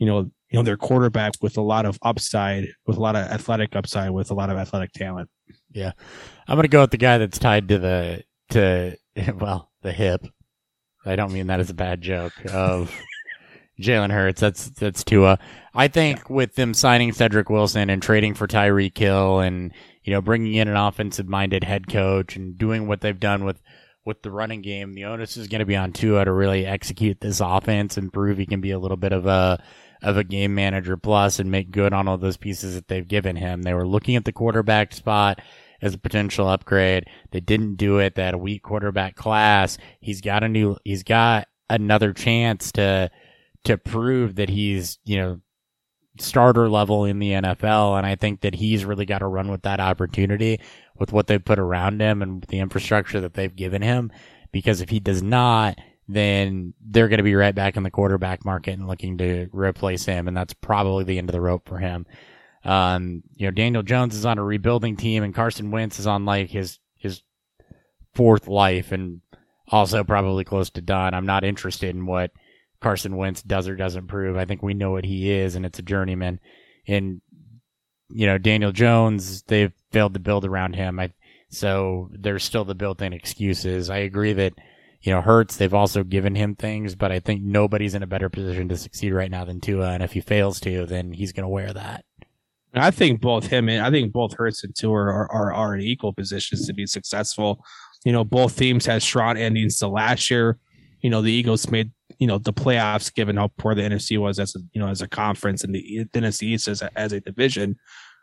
[0.00, 3.26] you know, you know, their quarterback with a lot of upside, with a lot of
[3.26, 5.30] athletic upside, with a lot of athletic talent.
[5.70, 5.92] Yeah.
[6.48, 8.96] I'm going to go with the guy that's tied to the, to,
[9.38, 10.26] well, the hip.
[11.04, 12.92] I don't mean that as a bad joke of
[13.80, 14.40] Jalen Hurts.
[14.40, 15.38] That's, that's Tua.
[15.74, 19.72] I think with them signing Cedric Wilson and trading for Tyreek Hill and,
[20.04, 23.60] you know, bringing in an offensive minded head coach and doing what they've done with,
[24.04, 27.20] with the running game, the onus is going to be on Tua to really execute
[27.20, 29.62] this offense and prove he can be a little bit of a,
[30.02, 33.36] of a game manager plus and make good on all those pieces that they've given
[33.36, 33.62] him.
[33.62, 35.40] They were looking at the quarterback spot
[35.82, 37.04] as a potential upgrade.
[37.30, 38.14] They didn't do it.
[38.14, 39.78] They a weak quarterback class.
[40.00, 43.10] He's got a new, he's got another chance to,
[43.64, 45.40] to prove that he's, you know,
[46.18, 47.96] starter level in the NFL.
[47.96, 50.60] And I think that he's really got to run with that opportunity
[50.98, 54.12] with what they've put around him and the infrastructure that they've given him.
[54.52, 55.78] Because if he does not,
[56.08, 60.04] then they're going to be right back in the quarterback market and looking to replace
[60.04, 60.28] him.
[60.28, 62.06] And that's probably the end of the rope for him.
[62.64, 66.24] Um, you know, Daniel Jones is on a rebuilding team and Carson Wentz is on
[66.24, 67.22] like his, his
[68.14, 69.20] fourth life and
[69.68, 71.14] also probably close to done.
[71.14, 72.32] I'm not interested in what
[72.80, 74.36] Carson Wentz does or doesn't prove.
[74.36, 76.40] I think we know what he is and it's a journeyman.
[76.86, 77.20] And,
[78.10, 80.98] you know, Daniel Jones, they've failed to build around him.
[80.98, 81.12] I,
[81.48, 83.90] so there's still the built in excuses.
[83.90, 84.54] I agree that,
[85.02, 88.28] you know, Hurts, they've also given him things, but I think nobody's in a better
[88.28, 89.92] position to succeed right now than Tua.
[89.92, 92.04] And if he fails to, then he's going to wear that.
[92.74, 95.80] I think both him and I think both Hurts and Tua are, are are in
[95.80, 97.64] equal positions to be successful.
[98.04, 100.58] You know, both teams had strong endings to last year.
[101.00, 104.38] You know, the Eagles made you know the playoffs given how poor the NFC was
[104.38, 107.20] as a you know as a conference and the NFC East as a, as a
[107.20, 107.76] division.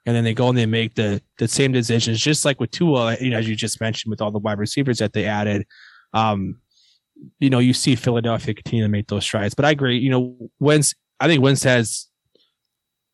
[0.05, 3.17] And then they go and they make the the same decisions, just like with Tua,
[3.19, 5.65] you know, as you just mentioned, with all the wide receivers that they added.
[6.13, 6.61] Um,
[7.39, 9.53] you know, you see Philadelphia continue to make those strides.
[9.53, 12.07] But I agree, you know, Wentz, I think Wentz has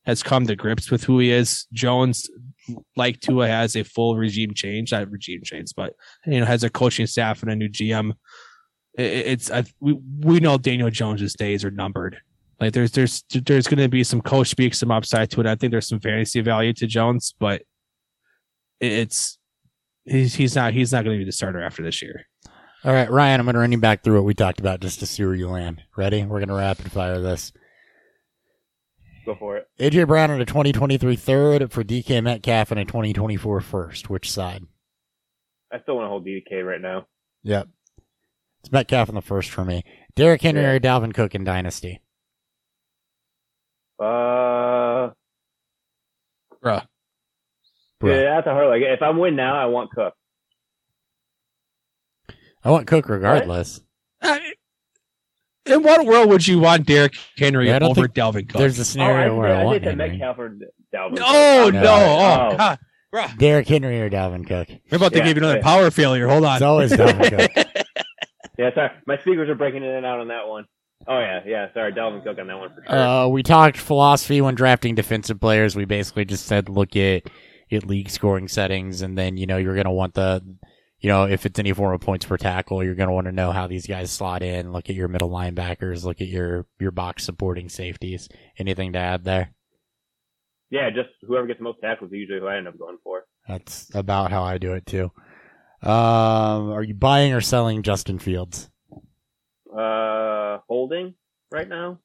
[0.06, 1.66] has come to grips with who he is.
[1.74, 2.30] Jones,
[2.96, 5.94] like Tua has a full regime change, not regime change, but
[6.26, 8.14] you know has a coaching staff and a new GM.
[8.96, 12.18] It's I, we we know Daniel Jones's days are numbered.
[12.60, 15.48] Like there's there's there's going to be some coach speak, some upside to it.
[15.48, 17.64] I think there's some fantasy value to Jones, but
[18.80, 19.38] it's
[20.06, 22.26] he's he's not he's not going to be the starter after this year.
[22.86, 25.00] All right, Ryan, I'm going to run you back through what we talked about just
[25.00, 25.84] to see where you land.
[25.96, 26.24] Ready?
[26.24, 27.54] We're going to rapid fire this.
[29.26, 29.68] Go for it.
[29.80, 34.10] AJ Brown in a 2023 third for DK Metcalf in a 2024 first.
[34.10, 34.64] Which side?
[35.72, 37.08] I still want to hold DK right now.
[37.44, 37.68] Yep.
[38.62, 39.84] It's Metcalf in the first for me.
[40.16, 40.72] Derrick Henry Yeah.
[40.72, 42.02] or Dalvin Cook in Dynasty?
[44.00, 45.12] Uh,
[46.64, 46.86] Bruh.
[48.02, 48.04] Bruh.
[48.04, 48.68] yeah, that's a hard.
[48.68, 50.14] Like, if I'm win now, I want Cook.
[52.64, 53.82] I want Cook regardless.
[54.22, 54.38] Uh,
[55.66, 58.60] In what world would you want Derrick Henry Yeah, over think Dalvin Cook?
[58.60, 60.18] There's a scenario oh, where I, I, want think that Henry.
[60.18, 60.50] Metcalf or
[60.94, 61.12] Dalvin.
[61.16, 61.74] no, Cook.
[61.74, 61.94] no, No.
[61.94, 62.58] oh, Oh.
[62.58, 62.80] God.
[63.14, 63.38] Bruh.
[63.38, 64.68] Derrick Henry or Dalvin Cook?
[64.92, 65.64] We're about to Yeah, give you another yeah.
[65.64, 66.28] power failure.
[66.28, 66.56] Hold on.
[66.56, 67.66] It's always Dalvin Cook.
[68.56, 70.66] Yeah, sorry, my speakers are breaking in and out on that one.
[71.08, 71.74] Oh yeah, yeah.
[71.74, 72.96] Sorry, Dalvin Cook on that one for sure.
[72.96, 75.76] Uh, we talked philosophy when drafting defensive players.
[75.76, 77.24] We basically just said look at
[77.72, 80.44] at league scoring settings, and then you know you're gonna want the,
[81.04, 83.52] you know, if it's any form of points per tackle, you're gonna want to know
[83.52, 84.72] how these guys slot in.
[84.72, 86.04] Look at your middle linebackers.
[86.04, 88.28] Look at your your box supporting safeties.
[88.58, 89.54] Anything to add there?
[90.74, 93.26] yeah, just whoever gets the most tackles is usually who I end up going for.
[93.48, 95.12] That's about how I do it too.
[95.84, 98.72] Um, are you buying or selling Justin Fields?
[99.72, 101.14] Uh, holding
[101.52, 102.00] right now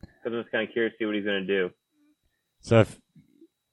[0.00, 1.70] because I'm just kind of curious to see what he's going to do.
[2.60, 3.00] So if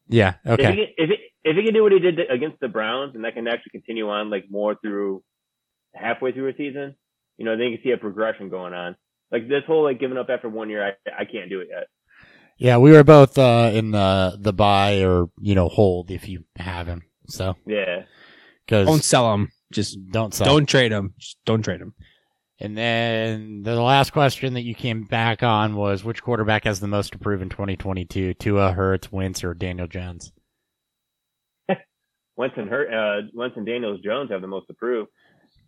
[0.07, 1.09] yeah, okay, if, he, if
[1.43, 4.29] he can do what he did against the Browns and that can actually continue on
[4.29, 5.23] like more through
[5.95, 6.95] halfway through a season,
[7.37, 8.95] you know, then you can see a progression going on.
[9.31, 11.87] Like this whole like giving up after one year, I I can't do it yet.
[12.57, 16.43] yeah, we were both uh, in the the buy or you know hold if you
[16.57, 17.01] have him.
[17.27, 18.03] So Yeah.
[18.65, 19.49] because Don't sell him.
[19.71, 20.47] Just don't sell.
[20.47, 21.13] don't trade him.
[21.17, 21.93] Just don't trade him.
[22.59, 26.87] And then the last question that you came back on was which quarterback has the
[26.87, 28.35] most to prove in 2022?
[28.35, 30.31] Tua, Hurts, Wentz, or Daniel Jones?
[32.41, 35.07] Wentz and Hurt, uh, Wentz and Daniels Jones have the most to prove.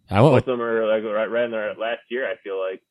[0.09, 2.27] I went with of them are like right, right in their last year.
[2.27, 2.81] I feel like.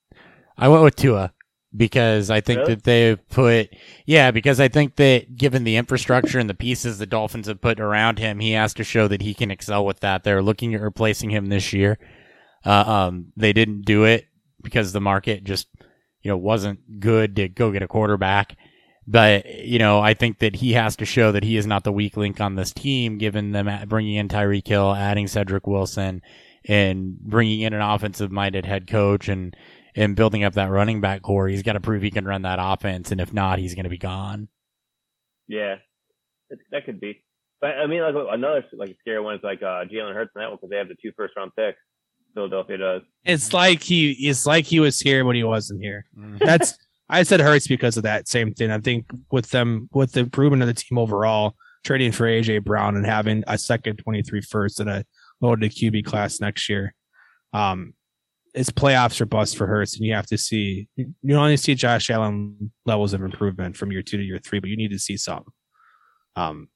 [0.57, 1.33] I went with Tua
[1.77, 2.75] because I think Really?
[2.75, 3.71] that they've put
[4.07, 7.81] yeah because I think that given the infrastructure and the pieces the Dolphins have put
[7.81, 10.23] around him, he has to show that he can excel with that.
[10.23, 11.99] They're looking at replacing him this year.
[12.65, 14.27] Uh, um, they didn't do it
[14.63, 15.67] because the market just
[16.23, 18.57] you know wasn't good to go get a quarterback.
[19.07, 21.93] But you know, I think that he has to show that he is not the
[21.93, 26.23] weak link on this team, given them bringing in Tyreek Hill, adding Cedric Wilson,
[26.67, 29.57] and bringing in an offensive-minded head coach and
[29.95, 31.49] and building up that running back corps.
[31.49, 33.91] He's got to prove he can run that offense, and if not, he's going to
[33.91, 34.49] be gone.
[35.49, 35.77] Yeah,
[36.51, 37.23] that, that could be.
[37.61, 40.49] But I mean, like another like scary one is like uh, Jalen Hurts and that
[40.49, 41.79] one because they have the two first round picks.
[42.35, 43.03] Philadelphia does.
[43.25, 46.07] It's like he it's like he was here when he wasn't here.
[46.41, 46.79] That's
[47.09, 48.71] I said Hurts because of that same thing.
[48.71, 52.97] I think with them with the improvement of the team overall, trading for AJ Brown
[52.97, 55.05] and having a second 23 first and a
[55.41, 56.95] loaded QB class next year.
[57.53, 57.95] Um
[58.55, 62.11] it's playoffs or bust for Hurts, and you have to see you only see Josh
[62.11, 65.17] Allen levels of improvement from year two to year three, but you need to see
[65.17, 65.45] some.
[66.37, 66.69] Um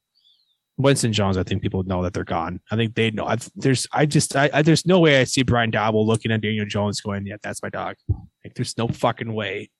[0.77, 2.61] Winston Jones, I think people know that they're gone.
[2.71, 3.25] I think they know.
[3.25, 6.41] I, there's, I just, I, I, there's no way I see Brian Daboll looking at
[6.41, 7.95] Daniel Jones going, "Yeah, that's my dog."
[8.43, 9.71] Like, there's no fucking way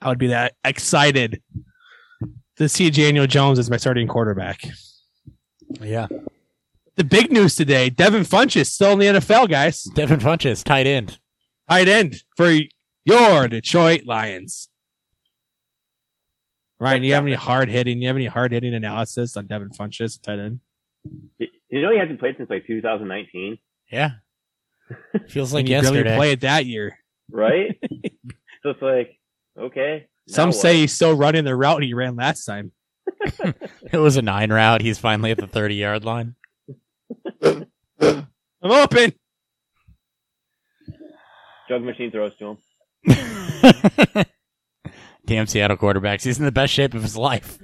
[0.00, 1.42] I would be that excited
[2.56, 4.62] to see Daniel Jones as my starting quarterback.
[5.80, 6.06] Yeah,
[6.96, 9.82] The big news today: Devin Funchess still in the NFL, guys.
[9.84, 11.18] Devin Funchess, tight end.
[11.68, 12.50] Tight end for
[13.04, 14.68] your Detroit Lions.
[16.80, 18.00] Ryan, you have any hard hitting?
[18.00, 20.60] You have any hard hitting analysis on Devin Funchess, tight end?
[21.38, 23.58] You know he hasn't played since like 2019,
[23.90, 24.10] Yeah,
[25.28, 26.16] feels like And you barely yesterday.
[26.16, 26.98] played that year.
[27.30, 27.76] right?
[28.62, 29.17] so it's like
[29.58, 30.06] okay.
[30.28, 30.56] now Some what?
[30.56, 32.72] say he's still running the route he ran last time.
[33.90, 34.82] It was a nine route.
[34.82, 36.34] He's finally at the thirty yard line.
[37.42, 38.26] I'm
[38.62, 39.12] open.
[41.68, 42.56] jug machine throws to
[43.06, 44.24] him.
[45.26, 46.22] Damn Seattle quarterbacks.
[46.24, 47.58] He's in the best shape of his life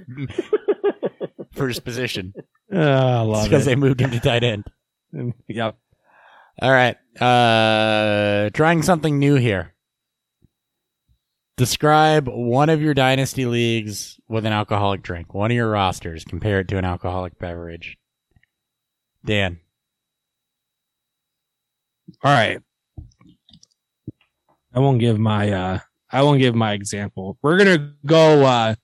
[1.53, 2.33] for his position.
[2.71, 3.69] Oh, I It's because it.
[3.71, 4.65] they moved him to tight end.
[5.47, 5.71] yeah.
[6.61, 6.97] All right.
[7.21, 9.74] Uh trying something new here.
[11.57, 15.33] Describe one of your dynasty leagues with an alcoholic drink.
[15.33, 16.25] One of your rosters.
[16.25, 17.97] Compare it to an alcoholic beverage.
[19.23, 19.59] Dan.
[22.23, 22.59] All right.
[24.73, 25.79] I won't give my uh
[26.11, 27.37] I won't give my example.
[27.41, 28.75] We're gonna go uh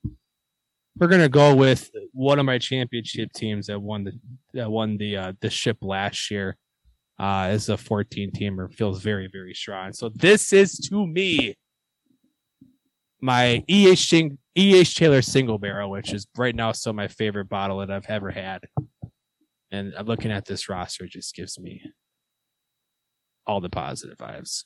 [0.97, 4.13] we're gonna go with one of my championship teams that won the
[4.53, 6.57] that won the uh, the ship last year.
[7.19, 9.93] Uh, as a 14 teamer feels very very strong.
[9.93, 11.55] So this is to me
[13.21, 17.79] my EH Ching, EH Taylor single barrel, which is right now still my favorite bottle
[17.79, 18.61] that I've ever had.
[19.71, 21.81] And looking at this roster, just gives me
[23.47, 24.65] all the positive vibes.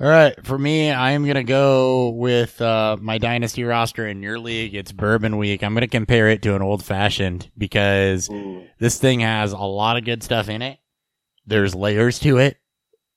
[0.00, 4.38] All right, for me, I am gonna go with uh, my dynasty roster in your
[4.38, 4.74] league.
[4.74, 5.62] It's Bourbon Week.
[5.62, 8.64] I'm gonna compare it to an old fashioned because Ooh.
[8.80, 10.78] this thing has a lot of good stuff in it.
[11.46, 12.56] There's layers to it.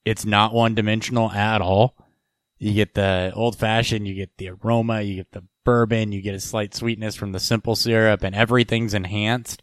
[0.06, 1.98] It's not one dimensional at all.
[2.58, 6.36] You get the old fashioned, you get the aroma, you get the bourbon, you get
[6.36, 9.62] a slight sweetness from the simple syrup, and everything's enhanced.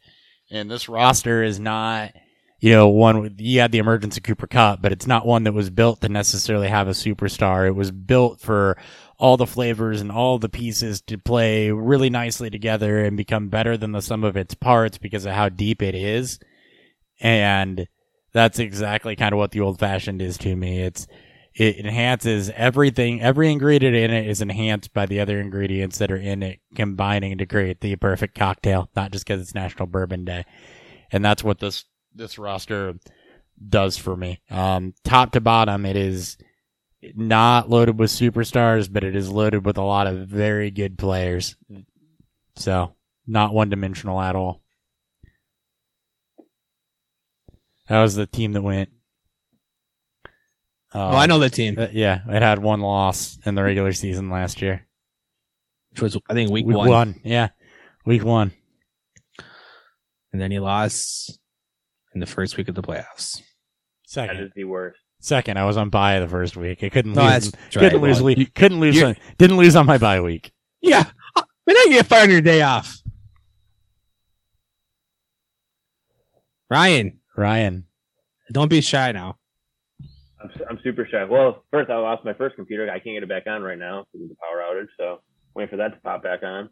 [0.50, 2.12] And this roster is not,
[2.60, 5.44] you know, one with, you had the emergence of Cooper Kupp, but it's not one
[5.44, 7.66] that was built to necessarily have a superstar.
[7.66, 8.76] It was built for
[9.18, 13.76] all the flavors and all the pieces to play really nicely together and become better
[13.76, 16.38] than the sum of its parts because of how deep it is.
[17.20, 17.86] And
[18.32, 20.82] that's exactly kind of what the old fashioned is to me.
[20.82, 21.06] It's,
[21.54, 23.20] it enhances everything.
[23.20, 27.38] Every ingredient in it is enhanced by the other ingredients that are in it, combining
[27.38, 30.44] to create the perfect cocktail, not just because it's National Bourbon Day.
[31.10, 32.94] And that's what this, this roster
[33.68, 34.40] does for me.
[34.50, 36.38] Um, top to bottom, it is
[37.14, 41.56] not loaded with superstars, but it is loaded with a lot of very good players.
[42.56, 42.94] So,
[43.26, 44.61] not one dimensional at all.
[47.92, 48.88] That was the team that went.
[50.94, 54.30] oh, I know the team, uh, yeah, it had one loss in the regular season
[54.30, 54.86] last year.
[55.90, 56.88] which was I think week, Week one.
[56.88, 57.20] one.
[57.22, 57.48] yeah,
[58.06, 58.52] week one.
[60.32, 61.38] and then he lost
[62.14, 63.42] in the first week of the playoffs.
[64.06, 64.98] Second, is the worst.
[65.20, 65.58] second.
[65.58, 66.82] I was on bye the first week.
[66.82, 67.52] I couldn't No, lose.
[67.74, 68.22] couldn't lose.
[68.22, 68.54] Well, week.
[68.54, 69.02] couldn't lose.
[69.02, 70.50] On, didn't lose on my bye week.
[70.80, 71.04] Yeah,
[71.36, 73.02] I mean, I get fired on your day off.
[76.70, 77.86] Ryan, Ryan.
[78.50, 79.38] don't be shy now.
[80.42, 81.24] I'm, I'm super shy.
[81.24, 82.90] Well, first I lost my first computer.
[82.90, 84.88] I can't get it back on right now because of the power outage.
[84.98, 85.20] So
[85.54, 86.68] waiting for that to pop back on.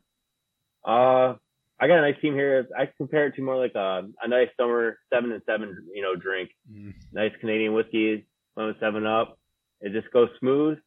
[0.85, 1.37] Uh,
[1.83, 2.67] I got a nice team here.
[2.79, 6.15] I compare it to more like a, a nice summer seven and seven, you know,
[6.15, 6.51] drink.
[7.13, 9.39] Nice Canadian whiskey, one with seven up.
[9.81, 10.79] It just goes smooth.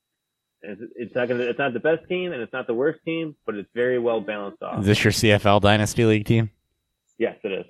[0.62, 3.36] It's, it's not gonna, it's not the best team and it's not the worst team,
[3.46, 4.80] but it's very well balanced off.
[4.82, 6.52] Is this your CFL Dynasty League team?
[7.18, 7.66] yes, it is.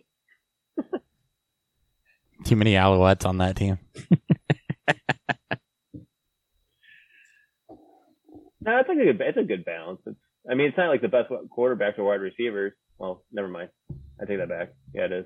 [2.44, 3.80] Too many Alouettes on that team.
[8.66, 10.00] No, it's like a good, it's a good balance.
[10.06, 10.18] It's,
[10.50, 12.72] I mean, it's not like the best quarterbacks or wide receivers.
[12.98, 13.70] Well, never mind.
[14.22, 14.70] I take that back.
[14.94, 15.26] Yeah, it is.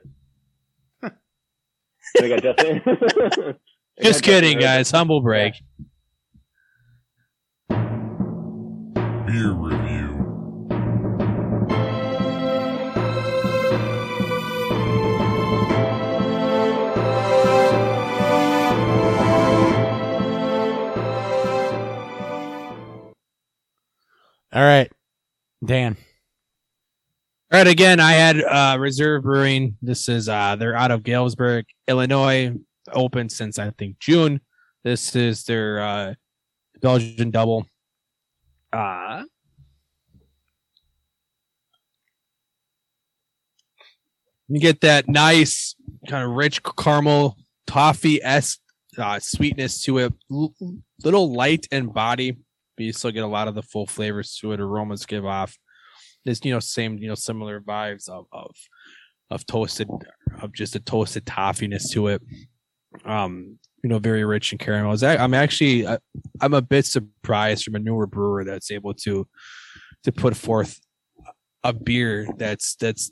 [2.19, 2.81] They got Justin.
[3.97, 4.91] They got Just kidding, Justin guys.
[4.91, 5.55] Humble break.
[7.69, 9.86] Beer review.
[24.57, 24.91] All right,
[25.63, 25.95] Dan.
[27.53, 29.77] All right, again, I had uh, Reserve Brewing.
[29.83, 32.55] This is uh, they're out of Galesburg, Illinois.
[32.91, 34.41] Open since I think June.
[34.83, 36.13] This is their uh,
[36.81, 37.67] Belgian double.
[38.73, 39.25] Uh,
[44.47, 45.75] you get that nice
[46.07, 47.37] kind of rich caramel
[47.67, 48.59] toffee esque
[48.97, 50.13] uh, sweetness to it.
[50.31, 50.55] L-
[51.03, 52.37] little light and body,
[52.77, 54.61] but you still get a lot of the full flavors to it.
[54.61, 55.57] Aromas give off
[56.25, 58.55] there's you know same you know similar vibes of of
[59.29, 59.89] of toasted
[60.41, 62.21] of just a toasted toffiness to it.
[63.05, 65.99] Um you know very rich in caramel that- i'm actually I,
[66.41, 69.27] i'm a bit surprised from a newer brewer that's able to
[70.03, 70.79] to put forth
[71.63, 73.11] a beer that's that's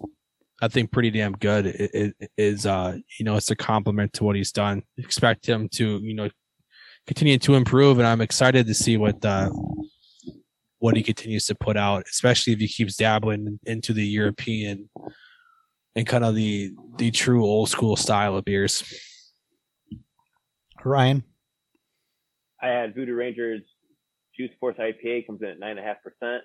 [0.62, 1.68] i think pretty damn good.
[1.68, 4.82] It, it is uh you know it's a compliment to what he's done.
[4.98, 6.30] Expect him to you know
[7.08, 9.50] continue to improve and i'm excited to see what uh
[10.86, 14.88] what he continues to put out, especially if he keeps dabbling into the European
[15.96, 18.84] and kind of the the true old school style of beers.
[20.84, 21.24] Ryan.
[22.62, 23.64] I had Voodoo Rangers
[24.38, 26.44] Juice Force IPA comes in at nine and a half percent.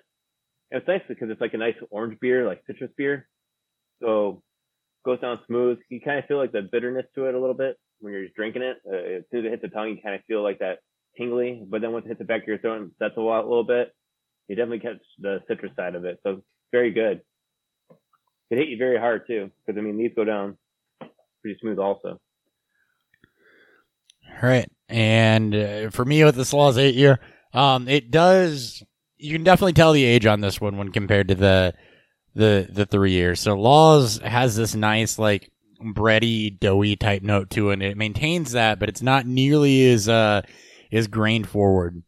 [0.71, 3.27] And it's nice because it's like a nice orange beer, like citrus beer.
[4.01, 4.41] So
[5.05, 5.77] goes down smooth.
[5.89, 8.63] You kind of feel like the bitterness to it a little bit when you're drinking
[8.63, 8.77] it.
[8.85, 10.79] Uh, as soon as it hits the tongue, you kind of feel like that
[11.17, 11.63] tingly.
[11.67, 13.47] But then once it hits the back of your throat and sets a lot, a
[13.47, 13.93] little bit,
[14.47, 16.19] you definitely catch the citrus side of it.
[16.23, 17.21] So very good.
[18.49, 20.57] It hit you very hard too, because I mean these go down
[21.41, 22.19] pretty smooth also.
[24.29, 24.69] All right.
[24.89, 27.19] And uh, for me with this Laws 8 year,
[27.53, 28.83] um, it does,
[29.17, 31.73] you can definitely tell the age on this one when compared to the
[32.33, 33.39] the the three years.
[33.39, 35.51] So Laws has this nice like
[35.83, 37.73] bready, doughy type note to it.
[37.73, 40.41] And it maintains that, but it's not nearly as uh
[40.91, 42.03] as grained forward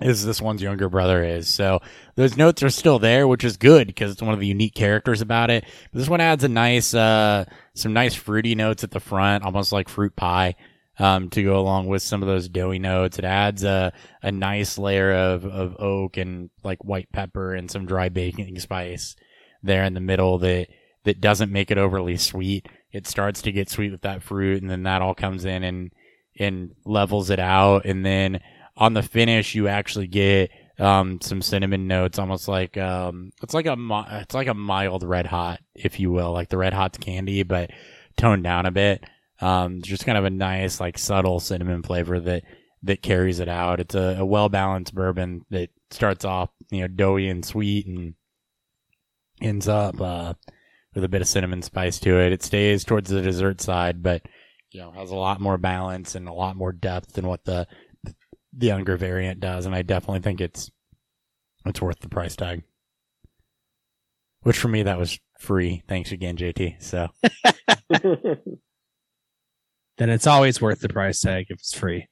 [0.00, 1.48] as this one's younger brother is.
[1.48, 1.80] So
[2.16, 5.20] those notes are still there, which is good because it's one of the unique characters
[5.20, 5.64] about it.
[5.92, 9.72] But this one adds a nice uh some nice fruity notes at the front, almost
[9.72, 10.54] like fruit pie.
[10.98, 14.76] Um, to go along with some of those doughy notes, it adds a a nice
[14.76, 19.16] layer of, of oak and like white pepper and some dry baking spice
[19.62, 20.68] there in the middle that
[21.04, 22.68] that doesn't make it overly sweet.
[22.92, 25.90] It starts to get sweet with that fruit, and then that all comes in and
[26.38, 27.84] and levels it out.
[27.84, 28.40] And then
[28.76, 33.66] on the finish, you actually get um, some cinnamon notes, almost like um, it's like
[33.66, 33.76] a
[34.20, 37.70] it's like a mild red hot, if you will, like the red hot's candy, but
[38.16, 39.04] toned down a bit.
[39.40, 42.44] Um, just kind of a nice, like subtle cinnamon flavor that
[42.84, 43.80] that carries it out.
[43.80, 48.14] It's a, a well balanced bourbon that starts off, you know, doughy and sweet, and
[49.40, 50.34] ends up uh,
[50.94, 52.32] with a bit of cinnamon spice to it.
[52.32, 54.22] It stays towards the dessert side, but
[54.70, 57.66] you know has a lot more balance and a lot more depth than what the
[58.54, 59.66] the younger variant does.
[59.66, 60.70] And I definitely think it's
[61.64, 62.62] it's worth the price tag.
[64.42, 65.82] Which for me that was free.
[65.88, 66.82] Thanks again, JT.
[66.82, 67.08] So
[69.98, 72.08] Then it's always worth the price tag if it's free.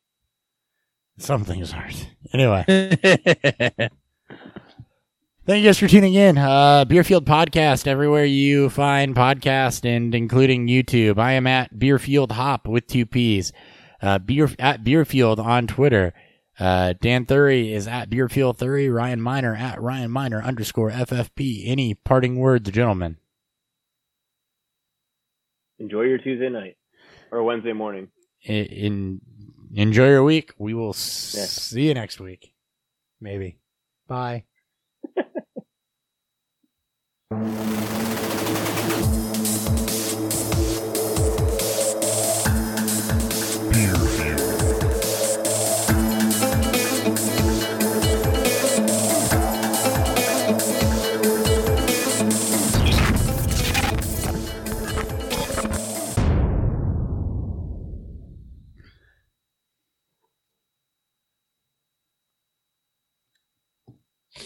[1.19, 2.09] some things aren't.
[2.33, 2.65] Anyway.
[5.47, 6.39] Thank you guys for tuning in.
[6.39, 11.19] Uh, Beerfield Podcast, everywhere you find podcast and including YouTube.
[11.19, 13.53] I am at Beerfield Hop with two P's.
[14.03, 16.13] Uh, Beer, at Beerfield on Twitter.
[16.59, 18.93] Uh, Dan Thury is at Beerfield Thury.
[18.95, 21.65] Ryan Miner at Ryan Miner underscore FFP.
[21.67, 23.17] Any parting words, gentlemen?
[25.79, 26.77] Enjoy your Tuesday night
[27.33, 28.09] or Wednesday morning.
[28.43, 29.21] In, in
[29.75, 30.53] enjoy your week.
[30.59, 31.45] We will s- Yeah.
[31.47, 32.53] see you next week.
[33.21, 33.59] Maybe.
[34.07, 34.45] Bye.
[37.33, 38.00] Thank you.